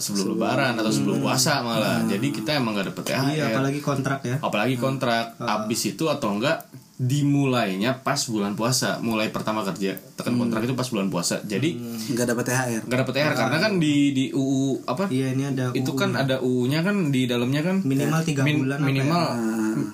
[0.00, 2.00] sebelum lebaran atau sebelum puasa malah.
[2.08, 4.36] Jadi kita emang gak dapet THR Iya, apalagi kontrak ya.
[4.40, 5.36] apalagi kontrak.
[5.36, 6.64] Abis itu atau enggak
[7.00, 9.00] dimulainya pas bulan puasa.
[9.00, 11.40] Mulai pertama kerja tekan kontrak itu pas bulan puasa.
[11.42, 11.80] Jadi
[12.12, 15.08] nggak dapat THR nggak dapet THR karena kan di di UU apa?
[15.08, 17.80] Iya, ini ada itu kan ada UU-nya kan di dalamnya kan?
[17.80, 19.24] Minimal tiga min- bulan apa minimal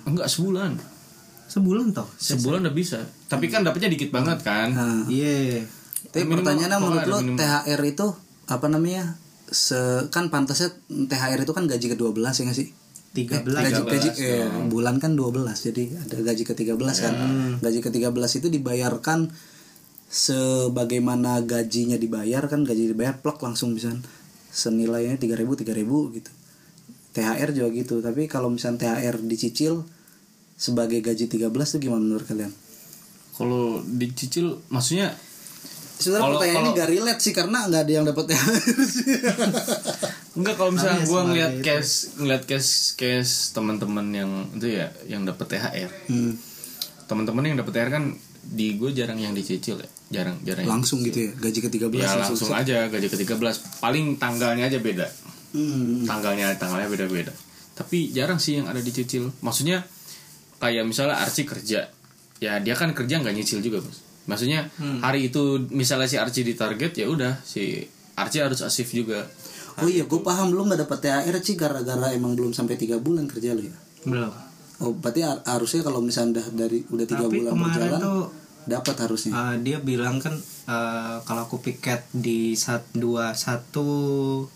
[0.04, 0.72] enggak sebulan.
[1.46, 2.10] Sebulan toh.
[2.12, 2.98] sebulan udah bisa.
[3.24, 4.66] Tapi kan dapetnya dikit banget kan?
[4.68, 5.62] Nah, Iya.
[6.08, 7.38] tapi Minimal- pertanyaannya menurut lo minimal.
[7.38, 8.06] THR itu
[8.46, 9.04] apa namanya?
[9.46, 9.78] Se
[10.10, 12.68] kan pantasnya THR itu kan gaji ke-12 ya nggak sih
[13.16, 17.14] 13 gaji, gaji 13, eh, bulan kan 12 jadi ada gaji ke-13 kan.
[17.64, 19.32] Gaji ke-13 itu dibayarkan
[20.06, 23.96] sebagaimana gajinya dibayar kan gaji dibayar plek langsung bisa
[24.52, 26.32] senilainya 3000 3000 gitu.
[27.16, 29.88] THR juga gitu tapi kalau misalnya THR dicicil
[30.56, 32.52] sebagai gaji 13 itu gimana menurut kalian?
[33.36, 35.16] Kalau dicicil maksudnya
[35.96, 38.54] Sebenarnya Kalau- pertanyaannya kalau- gak relate sih karena nggak ada yang dapat THR.
[40.36, 41.64] enggak kalau misalnya ya gue sebagai ngeliat itu.
[41.64, 46.36] case ngeliat case case teman-teman yang itu ya yang dapet THR Hmm,
[47.06, 48.04] teman-teman yang dapet THR kan
[48.44, 51.30] di gue jarang yang dicicil ya jarang jarang yang langsung gitu ya?
[51.34, 55.08] Gaji ke-13 ya langsung aja gaji ke-13 paling tanggalnya aja beda.
[55.50, 57.32] Hmm, tanggalnya tanggalnya beda-beda.
[57.72, 59.32] Tapi jarang sih yang ada dicicil.
[59.40, 59.82] Maksudnya
[60.58, 61.88] kayak misalnya Archie kerja.
[62.36, 64.66] Ya dia kan kerja nggak nyicil juga bos maksudnya
[65.00, 69.26] hari itu misalnya si Archie ditarget ya udah si Archie harus asif juga
[69.76, 73.28] Oh iya, gue paham lu nggak dapat THR sih gara-gara emang belum sampai tiga bulan
[73.28, 73.76] kerja lu ya.
[74.08, 74.32] Belum.
[74.80, 78.24] Oh, berarti har- harusnya kalau misalnya udah dari udah tiga bulan berjalan tuh
[78.64, 79.36] dapat harusnya.
[79.36, 80.32] uh, dia bilang kan
[80.64, 83.84] uh, kalau aku piket di sat, dua satu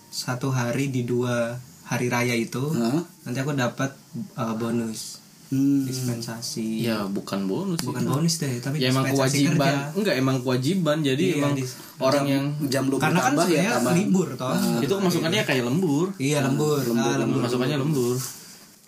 [0.08, 1.52] satu hari di dua
[1.84, 3.04] hari raya itu Hah?
[3.22, 3.92] nanti aku dapat
[4.34, 5.19] uh, bonus
[5.50, 5.82] Hmm.
[5.82, 6.80] dispensasi.
[6.80, 7.90] Ya bukan bonus sih.
[7.90, 9.58] bukan bonus deh tapi ya emang kewajiban.
[9.58, 9.98] kerja.
[9.98, 10.96] enggak emang kewajiban.
[11.00, 13.94] Jadi Iya, emang dis- orang yang Jam lu karena kan ya sebenarnya tambah.
[13.94, 14.54] libur toh.
[14.78, 16.06] Itu masukannya kayak lembur.
[16.16, 16.78] Iya lembur.
[16.94, 17.40] ah, lembur.
[17.42, 18.14] Masukannya lembur.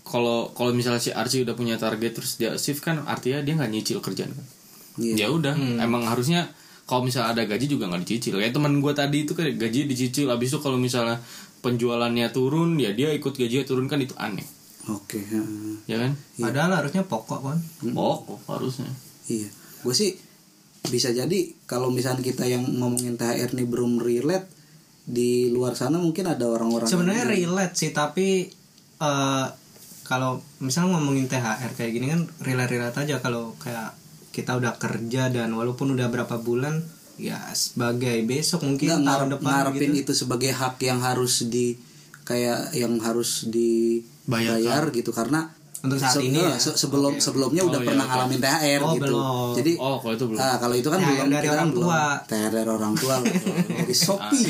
[0.03, 3.68] Kalau kalau misalnya si Archie udah punya target terus dia shift kan artinya dia nggak
[3.68, 4.46] nyicil kerjaan kan?
[4.94, 5.14] Iya.
[5.18, 5.81] ya udah Hmm.
[5.81, 6.46] emang harusnya
[6.85, 8.37] kalau misalnya ada gaji juga nggak dicicil.
[8.37, 10.29] Kayak teman gue tadi itu kan gaji dicicil.
[10.29, 11.18] Abis itu kalau misalnya
[11.59, 14.44] penjualannya turun ya dia ikut gajinya turun kan itu aneh
[14.90, 15.22] Oke.
[15.22, 15.76] heeh.
[15.86, 17.58] ya kan padahal harusnya pokok kan
[17.94, 18.90] pokok harusnya
[19.30, 19.48] Iya.
[19.86, 20.10] Gue sih
[20.82, 24.50] bisa jadi kalau misalnya kita yang ngomongin THR nih belum relate
[25.06, 28.50] di luar sana mungkin ada orang-orang sebenarnya relate sih tapi
[28.98, 29.46] eh,
[30.02, 33.94] kalau misalnya ngomongin THR kayak gini kan relate relate aja kalau kayak
[34.34, 36.82] kita udah kerja dan walaupun udah berapa bulan
[37.14, 41.46] ya sebagai besok mungkin nggak tahun ngarep, depan ngarepin gitu itu sebagai hak yang harus
[41.46, 41.78] di
[42.26, 43.46] kayak yang harus
[44.24, 46.54] dibayar gitu karena Untuk saat se- ini eh, ya?
[46.56, 48.12] se- sebelum sebelumnya udah Oh, iya, pernah oke.
[48.12, 49.50] ngalamin THR Oh, gitu belum.
[49.52, 51.70] jadi oh kalau itu belum ah, kalau itu kan THR belum dari kita kan orang
[51.70, 51.82] belum.
[51.82, 52.02] tua.
[52.22, 53.26] THR dari orang tua loh.
[53.80, 54.46] dari Shopee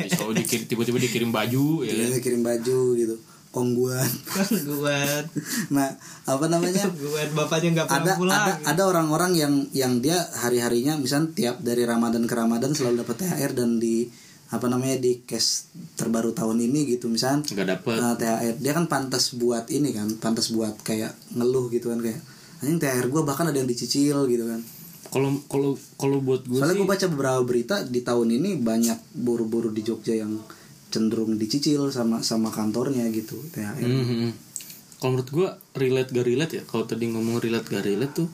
[0.00, 2.06] Bisa dikirim tiba-tiba dikirim baju ya kan?
[2.08, 3.16] Dia kirim baju gitu
[3.48, 5.24] kongguan kan buat
[5.74, 5.88] nah
[6.22, 10.94] apa namanya buat bapaknya nggak ada pulang ada ada orang-orang yang yang dia hari harinya
[10.94, 14.04] misal tiap dari Ramadan ke Ramadan selalu dapat THR dan di
[14.48, 18.88] apa namanya di cash terbaru tahun ini gitu misal nggak dapet Nah, THR dia kan
[18.88, 22.20] pantas buat ini kan pantas buat kayak ngeluh gitu kan kayak
[22.64, 24.60] anjing THR gue bahkan ada yang dicicil gitu kan
[25.08, 29.20] kalau kalau kalau buat gue Soalnya sih gue baca beberapa berita di tahun ini banyak
[29.20, 30.40] buru-buru di Jogja yang
[30.88, 33.84] cenderung dicicil sama sama kantornya gitu THR.
[33.84, 34.32] Mhm.
[34.98, 36.62] Kalau menurut gua relate gak relate ya.
[36.66, 38.28] Kalau tadi ngomong relate gak relate tuh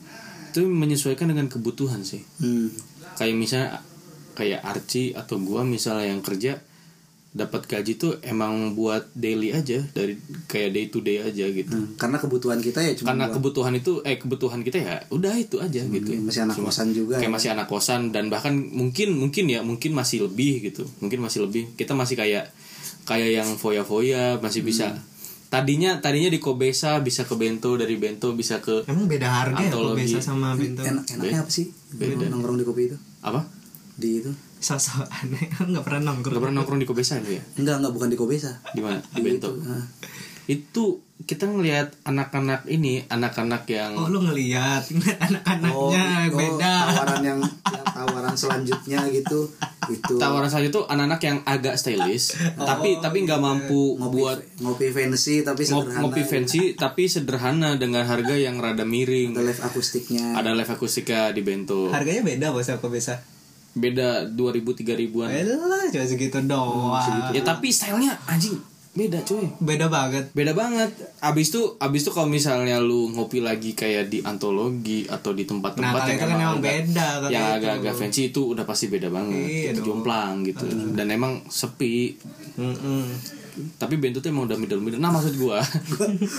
[0.49, 2.23] itu menyesuaikan dengan kebutuhan sih.
[2.39, 2.71] Hmm.
[3.19, 3.69] Kayak misalnya
[4.35, 6.59] kayak Archie atau gua misalnya yang kerja
[7.31, 11.67] dapat gaji tuh emang buat daily aja dari kayak day to day aja gitu.
[11.69, 15.35] Hmm, Karena kebutuhan kita ya cuma Karena buat- kebutuhan itu eh kebutuhan kita ya udah
[15.35, 16.09] itu aja gitu.
[16.09, 16.19] ya.
[16.21, 17.35] masih anak Cuma kosan juga kayak ya.
[17.35, 21.75] masih anak kosan dan bahkan mungkin mungkin ya mungkin masih lebih gitu mungkin masih lebih
[21.75, 22.55] kita masih kayak
[23.03, 24.95] kayak yang foya-foya masih bisa
[25.45, 29.75] tadinya tadinya di Kobesa bisa ke bento dari bento bisa ke Emang beda harga ya
[29.75, 30.81] biasa sama bento?
[30.81, 31.67] enak enaknya apa sih?
[31.91, 32.27] Beda.
[32.27, 32.97] Nongkrong di kopi itu.
[33.21, 33.43] apa
[33.95, 34.31] Di itu.
[34.57, 36.31] Sosok aneh, nggak pernah nongkrong.
[36.31, 38.51] nggak pernah nongkrong di Kobesa itu ya Enggak, enggak bukan di Kobesa.
[38.67, 39.83] di mana di bento Nah,
[40.45, 40.83] itu
[41.17, 46.73] kita ngelihat anak-anak ini anak-anak yang Oh lu ngeliat, ngeliat anak-anaknya oh, beda.
[46.87, 47.39] tawaran yang,
[47.73, 49.47] yang tawaran selanjutnya gitu.
[49.85, 54.87] Itu tawaran saja tuh anak-anak yang agak stylish tapi tapi nggak mampu ngopi buat ngopi
[54.89, 56.01] fancy tapi sederhana.
[56.01, 60.25] ngopi fancy tapi sederhana dengan harga yang rada miring Ada live akustiknya.
[60.33, 63.21] ada live akustika di bento Harganya beda bos aku bisa.
[63.75, 67.29] Beda 2000 3000-an Elah cuma segitu doang.
[67.29, 68.55] ya tapi stylenya anjing
[68.95, 69.43] beda cuy.
[69.59, 70.31] Beda banget.
[70.31, 70.87] beda banget.
[71.19, 75.83] Abis itu abis itu kalau misalnya lu ngopi lagi kayak di antologi atau di tempat-tempat
[75.91, 77.55] Nah, kalau itu kan emang beda kalau yang itu.
[77.59, 79.35] agak-agak fancy itu udah pasti beda banget.
[79.43, 80.63] Iya itu jomplang gitu.
[80.95, 82.15] Dan emang sepi.
[82.55, 83.03] Mm-mm.
[83.75, 85.59] tapi bento tuh emang udah middle middle nah maksud gua.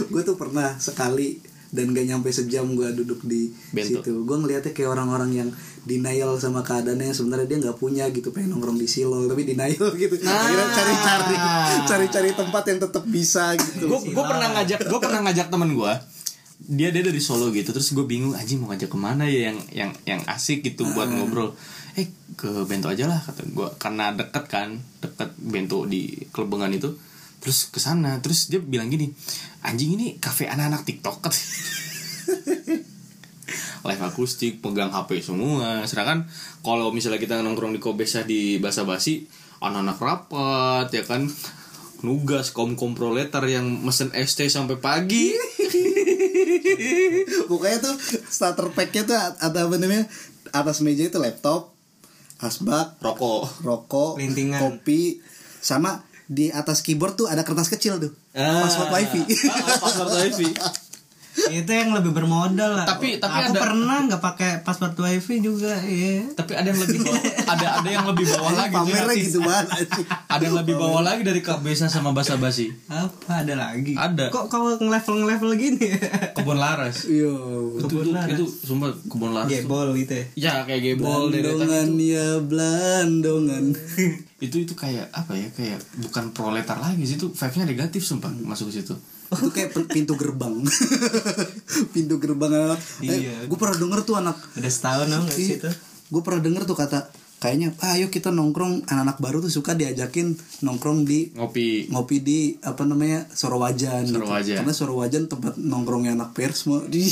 [0.09, 1.37] Gue tuh pernah sekali
[1.77, 4.01] dan gak nyampe sejam gue duduk di Bento.
[4.01, 4.25] situ.
[4.25, 5.49] Gue ngeliatnya kayak orang-orang yang
[5.85, 10.17] denial sama keadaannya sebenarnya dia nggak punya gitu pengen nongkrong di silo tapi denial gitu.
[10.25, 11.37] Akhirnya cari-cari
[11.85, 13.93] cari-cari tempat yang tetap bisa gitu.
[13.93, 15.93] Gue pernah ngajak gue pernah ngajak temen gue
[16.57, 19.59] dia dia dari Solo gitu terus gue bingung anjing mau ngajak ke mana ya yang
[19.71, 21.53] yang yang asik gitu buat ngobrol?
[22.01, 26.97] Eh ke bento aja lah kata gue karena deket kan deket bento di kelebengan itu
[27.47, 29.15] terus ke sana terus dia bilang gini
[29.63, 31.23] anjing ini kafe anak-anak TikTok.
[33.87, 35.87] Live akustik pegang HP semua.
[35.87, 36.27] Sedangkan
[36.67, 39.31] kalau misalnya kita nongkrong di Kobesa di basa basi
[39.63, 41.31] anak-anak rapat ya kan?
[42.03, 45.31] Nugas kaum kaum proletar yang mesen ST sampai pagi.
[47.51, 47.95] Pokoknya tuh
[48.27, 50.11] starter packnya tuh ada apa namanya?
[50.51, 51.79] Atas meja itu laptop
[52.43, 53.49] asbak rokok.
[53.65, 54.61] rokok Lintingan.
[54.61, 55.23] kopi
[55.63, 60.51] sama di atas keyboard tuh ada kertas kecil tuh password wifi Ah, password wifi
[61.37, 62.89] itu yang lebih bermodal lah.
[62.89, 66.25] Tapi- tapi aku ada- pernah nggak pakai password wifi juga, iya.
[66.33, 67.21] tapi ada yang lebih bawah,
[67.53, 69.85] ada ada yang lebih bawah lagi pamernya gitu banget
[70.33, 73.93] ada yang lebih bawah lagi dari Kobesa sama basa basi Apa ada lagi?
[73.93, 74.33] Ada.
[74.33, 75.89] Kok kau ngelevel ngelevel gini?
[76.33, 77.29] kebun laras Iya.
[77.77, 79.53] itu tuh, itu sumpah kebun laras.
[79.53, 80.17] Gebol gitu.
[80.17, 80.25] ya.
[80.41, 83.77] ya kayak gebol Blandongan ya Blandongan.
[84.37, 88.69] Itu itu kayak apa ya kayak bukan proletar lagi sih itu vibe-nya negatif sumpah masuk
[88.69, 88.97] ke situ
[89.27, 90.55] itu kayak pintu gerbang.
[91.95, 92.81] pintu gerbang anak.
[93.03, 93.43] Iya.
[93.43, 94.39] Eh, gue pernah denger tuh anak.
[94.55, 95.67] Udah setahun dong sih itu?
[96.15, 100.33] Gue pernah denger tuh kata kayaknya ah, ayo kita nongkrong anak-anak baru tuh suka diajakin
[100.65, 104.41] nongkrong di ngopi ngopi di apa namanya Sorowajan, Sorowajan.
[104.49, 104.59] gitu.
[104.65, 107.05] karena Sorowajan tempat nongkrongnya anak pers semua di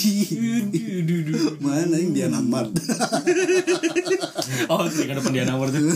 [1.61, 2.73] mana yang dia namat
[4.73, 5.93] oh di depan dia nomor tuh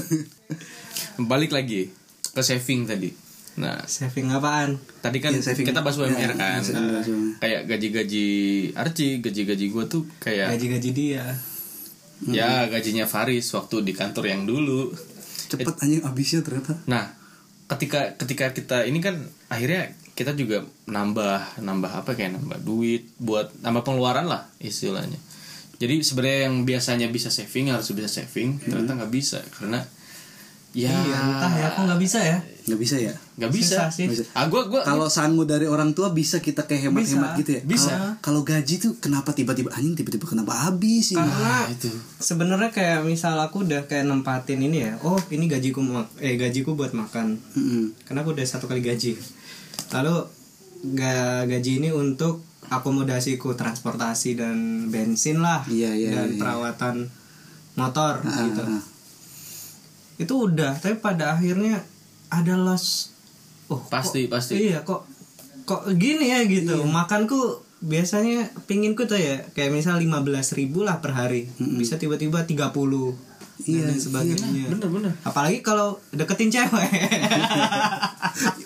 [1.21, 1.91] balik lagi
[2.29, 3.11] ke saving tadi.
[3.59, 4.79] Nah Saving apaan?
[5.03, 5.67] tadi kan saving.
[5.67, 7.03] kita bahas UMR Iya, kan iya, Nah,
[7.37, 8.29] kayak gaji-gaji
[8.73, 11.27] Archie gaji-gaji gue tuh kayak Gaji-gaji dia.
[12.21, 14.95] ya gajinya Faris waktu di kantor yang dulu.
[15.49, 16.79] Cepet anjing abisnya ternyata.
[16.87, 17.11] Nah
[17.67, 23.51] ketika ketika kita ini kan akhirnya kita juga nambah nambah apa kayak nambah duit buat
[23.59, 25.19] nambah pengeluaran lah istilahnya.
[25.79, 29.83] Jadi sebenarnya yang biasanya bisa saving harus bisa saving ternyata nggak bisa karena
[30.71, 32.39] ya Iya, entah ya, aku nggak bisa ya.
[32.63, 34.07] nggak bisa ya nggak bisa Susah sih.
[34.07, 34.23] Bisa.
[34.31, 38.21] ah gue kalau sangu dari orang tua bisa kita kayak hemat-hemat gitu ya Bisa.
[38.21, 43.01] Kalau- gaji tuh kenapa tiba-tiba anjing tiba-tiba kenapa habis sih Karena Ah, itu sebenarnya kayak
[43.03, 45.01] misal aku udah kayak nempatin ini ya.
[45.01, 47.41] Oh, ini gajiku mak eh gajiku buat makan.
[47.55, 47.97] Mm-mm.
[48.03, 49.17] Karena aku udah satu kali gaji.
[49.91, 50.15] Lalu
[50.91, 56.39] ga gaji ini untuk akomodasiku transportasi dan bensin lah Iya, iya, dan iya.
[56.39, 56.97] perawatan
[57.75, 58.61] motor Ah, gitu.
[58.63, 58.83] ah.
[60.19, 61.81] Itu udah, tapi pada akhirnya
[62.29, 63.15] ada loss.
[63.67, 64.55] Oh, Pasti, kok- pasti.
[64.67, 65.07] Iya, kok
[65.63, 66.83] kok gini ya gitu.
[66.83, 67.39] Makanku
[67.79, 70.19] biasanya pinginku tuh ya kayak misal 15.000
[70.57, 71.47] ribu lah per hari.
[71.57, 73.15] Bisa tiba-tiba 30
[73.61, 74.71] Iya, dan sebagainya.
[74.71, 76.91] bener bener Apalagi kalau deketin cewek.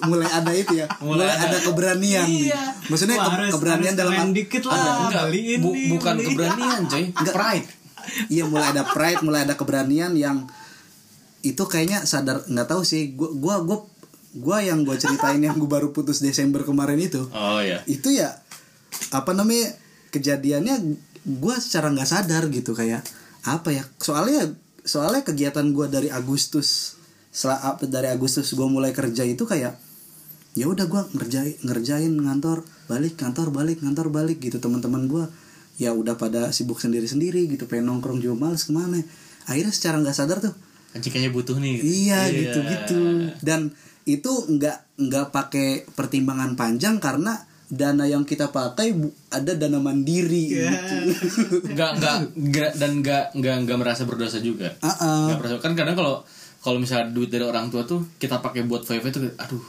[0.05, 2.61] mulai ada itu ya mulai, ada, keberanian Iya.
[2.87, 5.09] maksudnya Wah, ke- harus- keberanian harus dalam dikit lah.
[5.09, 7.67] Enggak, beliin bu- bukan keberanian coy pride
[8.29, 10.45] iya mulai ada pride mulai ada keberanian yang
[11.43, 13.15] itu kayaknya sadar nggak tahu sih.
[13.15, 13.79] Gua gua gua
[14.33, 17.27] gua yang gua ceritain yang gua baru putus Desember kemarin itu.
[17.35, 17.83] Oh ya.
[17.91, 18.43] itu ya
[19.13, 19.77] apa namanya
[20.13, 20.77] kejadiannya
[21.23, 23.03] gue secara nggak sadar gitu kayak
[23.47, 23.85] apa ya.
[23.99, 26.99] Soalnya soalnya kegiatan gue dari Agustus
[27.33, 29.79] setelah dari Agustus gue mulai kerja itu kayak
[30.53, 34.61] ya udah gue ngerjain ngerjain ngantor balik kantor balik ngantor balik gitu.
[34.61, 35.25] Teman-teman gue
[35.81, 39.01] ya udah pada sibuk sendiri sendiri gitu pengen nongkrong juga males ke mana.
[39.49, 40.55] Akhirnya secara nggak sadar tuh
[40.93, 41.81] Anjing kayaknya butuh nih.
[41.81, 41.85] gitu.
[41.89, 43.01] Iya gitu gitu
[43.41, 43.73] dan
[44.03, 47.39] itu nggak nggak pakai pertimbangan panjang karena
[47.73, 48.93] dana yang kita pakai
[49.33, 50.97] ada dana mandiri gitu.
[51.73, 54.77] Enggak enggak enggak dan enggak enggak enggak merasa berdosa juga.
[54.85, 55.17] Ah, ah.
[55.25, 56.21] Enggak merasa kan kadang kalau
[56.61, 59.65] kalau misalnya duit dari orang tua tuh kita pakai buat VV itu aduh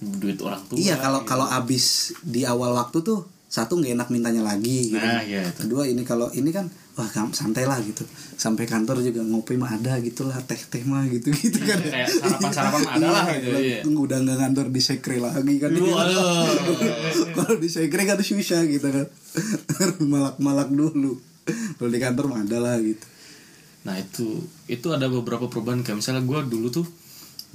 [0.00, 0.80] duit orang tua.
[0.80, 5.00] Iya kalau kalau abis di awal waktu tuh satu nggak enak mintanya lagi gitu.
[5.00, 5.64] Nah, iya itu.
[5.64, 6.68] Kedua ini kalau ini kan
[7.00, 8.04] wah santai lah gitu.
[8.36, 11.80] Sampai kantor juga ngopi mah ada gitulah teh-teh mah gitu gitu kan.
[11.80, 13.80] Kayak sarapan-sarapan mah ada lah gitu, iya.
[13.88, 15.72] Udah nggak kantor di sekre lagi kan.
[15.72, 16.44] Waduh.
[17.40, 19.06] kalau di sekre kan susah gitu kan.
[20.12, 21.16] Malak-malak dulu.
[21.80, 23.06] Kalau di kantor mah ada lah gitu.
[23.88, 26.86] Nah itu itu ada beberapa perubahan kayak misalnya gue dulu tuh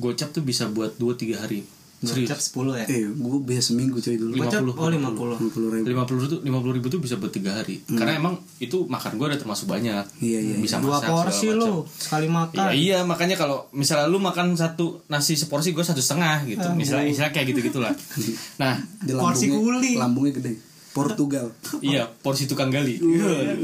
[0.02, 1.62] gocap tuh bisa buat 2-3 hari
[2.04, 2.86] Gocap serius 10 ya.
[2.92, 4.32] Eh, gue biasa seminggu cuy dulu.
[4.36, 5.56] Lima Gocap puluh, oh 50.
[5.56, 5.86] 50 ribu.
[5.88, 9.26] 50 ribu tuh 50 ribu tuh bisa buat tiga hari karena emang itu makan gue
[9.32, 12.60] udah termasuk banyak Iya, iya, bisa Dua masak porsi lu sekali makan.
[12.60, 17.08] Iya, iya makanya kalau misalnya lu makan satu nasi seporsi gue satu setengah gitu misalnya
[17.08, 17.96] misalnya kayak gitu gitulah
[18.62, 19.96] nah Di Porsi kuli.
[19.96, 20.54] Lambungnya gede.
[20.94, 21.50] Portugal.
[21.82, 23.02] iya porsi tukang gali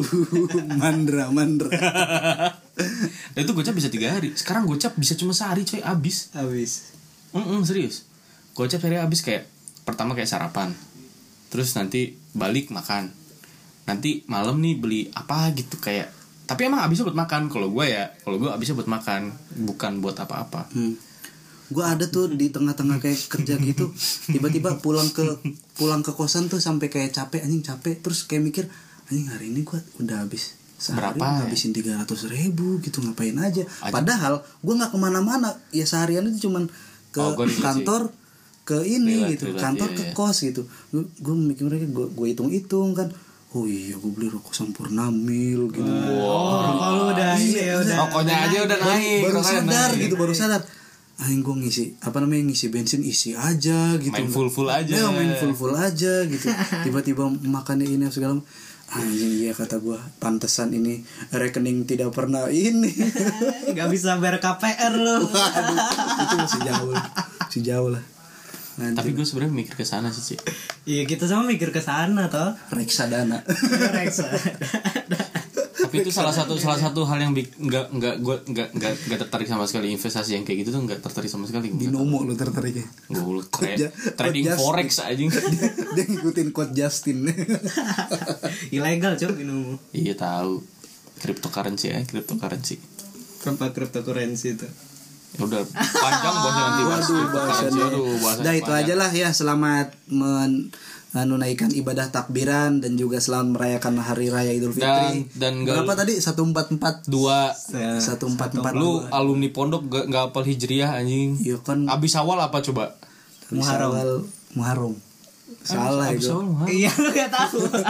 [0.82, 1.70] mandra, mandra.
[3.38, 6.90] itu gocap bisa tiga hari sekarang gocap bisa cuma sehari coy abis Habis.
[7.30, 8.09] Mm serius
[8.60, 9.48] gocap sehari abis kayak
[9.88, 10.76] pertama kayak sarapan.
[11.48, 13.08] Terus nanti balik makan.
[13.88, 16.12] Nanti malam nih beli apa gitu kayak
[16.44, 17.48] tapi emang abisnya buat makan.
[17.48, 19.32] Kalau gue ya kalau gue abisnya buat makan
[19.64, 20.68] bukan buat apa-apa.
[20.76, 21.00] Hmm.
[21.70, 23.94] Gue ada tuh di tengah-tengah kayak kerja gitu,
[24.26, 25.22] tiba-tiba pulang ke
[25.78, 28.66] pulang ke kosan tuh sampai kayak capek anjing capek, terus kayak mikir
[29.06, 31.34] anjing hari ini gue udah habis sehari Berapa ya?
[31.46, 33.70] ngabisin tiga ratus ribu gitu ngapain aja.
[33.94, 36.74] Padahal gue nggak ke mana-mana, ya seharian itu cuman
[37.14, 38.10] ke Oh, kantor
[38.70, 40.14] ke ini Relate, gitu, relate, kantor iya, ke iya.
[40.14, 40.62] kos gitu.
[40.94, 43.10] Gue mikir mereka gue gue hitung-hitung kan.
[43.58, 45.90] Oh iya gue beli rokok sempurna mil gitu.
[46.22, 47.96] Oh, kalau udah ini ya udah.
[48.06, 50.02] Rokoknya aja udah naik baru sadar naik.
[50.06, 50.62] gitu baru sadar
[51.20, 54.88] Aing gue ngisi apa namanya ngisi bensin isi aja gitu Main full-full aja.
[54.96, 56.48] ya, main full full aja gitu
[56.88, 58.40] tiba-tiba makannya ini segala
[58.96, 61.04] anjing iya kata gue pantesan ini
[61.36, 62.88] rekening tidak pernah ini
[63.76, 65.28] Gak bisa bayar KPR lu.
[65.28, 65.78] Waduh,
[66.24, 67.06] itu masih jauh lah
[67.44, 68.04] masih jauh lah
[68.80, 68.96] Anjing.
[68.96, 70.36] tapi gue sebenarnya mikir ke sana sih Ci.
[70.86, 72.56] Iya kita sama mikir ke sana toh.
[72.72, 73.44] reksadana
[73.98, 74.26] Reksa.
[75.80, 79.48] tapi itu salah satu salah satu hal yang nggak nggak gue nggak nggak nggak tertarik
[79.48, 83.18] sama sekali investasi yang kayak gitu tuh nggak tertarik sama sekali binomo lu tertariknya gue
[83.18, 83.42] lu
[83.80, 87.26] ja- trading just- forex aja dia, dia ngikutin quote Justin
[88.70, 89.80] Ilegal cuy minum.
[89.92, 90.62] iya tahu
[91.18, 92.78] cryptocurrency ya cryptocurrency
[93.40, 94.68] Kenapa cryptocurrency itu?
[95.38, 97.86] Udah panjang bahasa nanti Waduh, aduh bahasanya
[98.40, 99.94] Udah itu aja lah ya selamat
[101.10, 105.26] menunaikan ibadah takbiran dan juga selamat merayakan hari raya Idul Fitri.
[105.32, 106.14] Dan- dan berapa tadi?
[106.16, 107.50] 144 dua
[107.98, 112.38] satu empat empat lu alumni pondok gak, gak hafal hijriah anjing Iya kan abis awal
[112.38, 112.94] apa coba
[113.50, 114.22] Muharram.
[114.54, 114.94] Muharram.
[115.60, 116.30] Salah abis itu.
[116.32, 116.70] awal Muharram.
[116.72, 117.82] Iya lu gak tahu apa.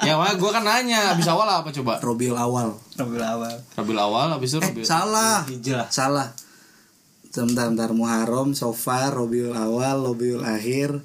[0.00, 2.78] ya wah gue kan nanya abis awal apa coba Robiul awal.
[2.94, 3.54] Rabiul awal.
[3.74, 5.42] Rabiul awal abis itu Eh, Rabiul salah.
[5.44, 5.86] Hijrah.
[5.88, 6.30] Salah.
[7.28, 11.04] Sebentar, bentar Muharram, Sofar, Robiul awal, Robiul akhir.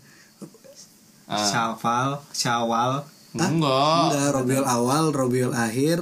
[1.24, 2.92] Ah, Syawal, Syawal.
[3.34, 6.00] enggak Enggak, Robiul awal, Robiul akhir.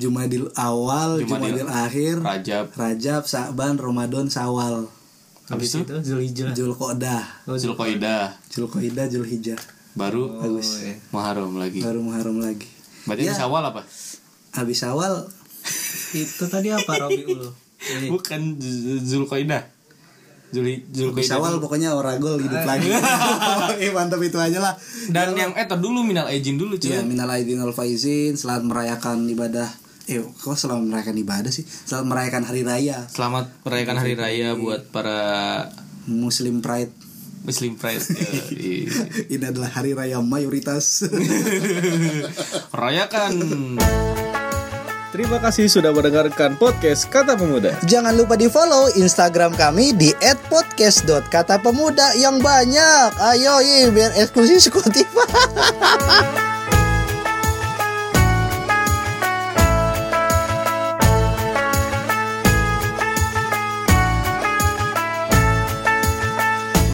[0.00, 4.88] Jumadil awal, Jumadil Jumadil akhir, Rajab Rajab, Sa'ban, Ramadan, Sawal,
[5.46, 5.92] Habis itu?
[5.92, 6.56] Zulhijjah.
[6.56, 9.60] Zulqa'dah, Zulqaidah Zulqaidah, Zulhijjah.
[9.92, 10.96] baru Oh, iya.
[11.12, 12.64] Muharram lagi Baru Muharram lagi.
[13.04, 13.34] berarti Ya.
[13.36, 13.82] ini awal apa
[14.56, 15.28] Habis awal
[16.16, 17.52] Itu tadi apa Rabiul?
[17.90, 19.66] Eh, bukan Z- Zulqaidah
[20.50, 22.90] Zul habis Zulqaidah awal pokoknya Oragol hidup lagi.
[23.82, 24.74] eh mantap itu aja lah.
[25.06, 29.30] dan yang eh dulu minal izin dulu cuy Ya, minal aidin wal faizin, selamat merayakan
[29.30, 29.70] ibadah.
[30.10, 31.62] Eh, kok selamat merayakan ibadah sih?
[31.62, 35.18] Selamat merayakan hari raya selamat merayakan hari raya buat para
[36.10, 36.90] Muslim Pride.
[37.40, 38.02] Muslim Pride
[38.50, 38.90] iya.
[39.32, 41.06] Ini adalah hari raya mayoritas.
[42.74, 43.32] rayakan
[45.20, 47.76] Terima kasih sudah mendengarkan podcast Kata Pemuda.
[47.84, 50.16] Jangan lupa di follow Instagram kami di
[50.48, 53.12] @podcast.katapemuda yang banyak.
[53.20, 55.28] Ayo, iya, biar eksklusif Spotify.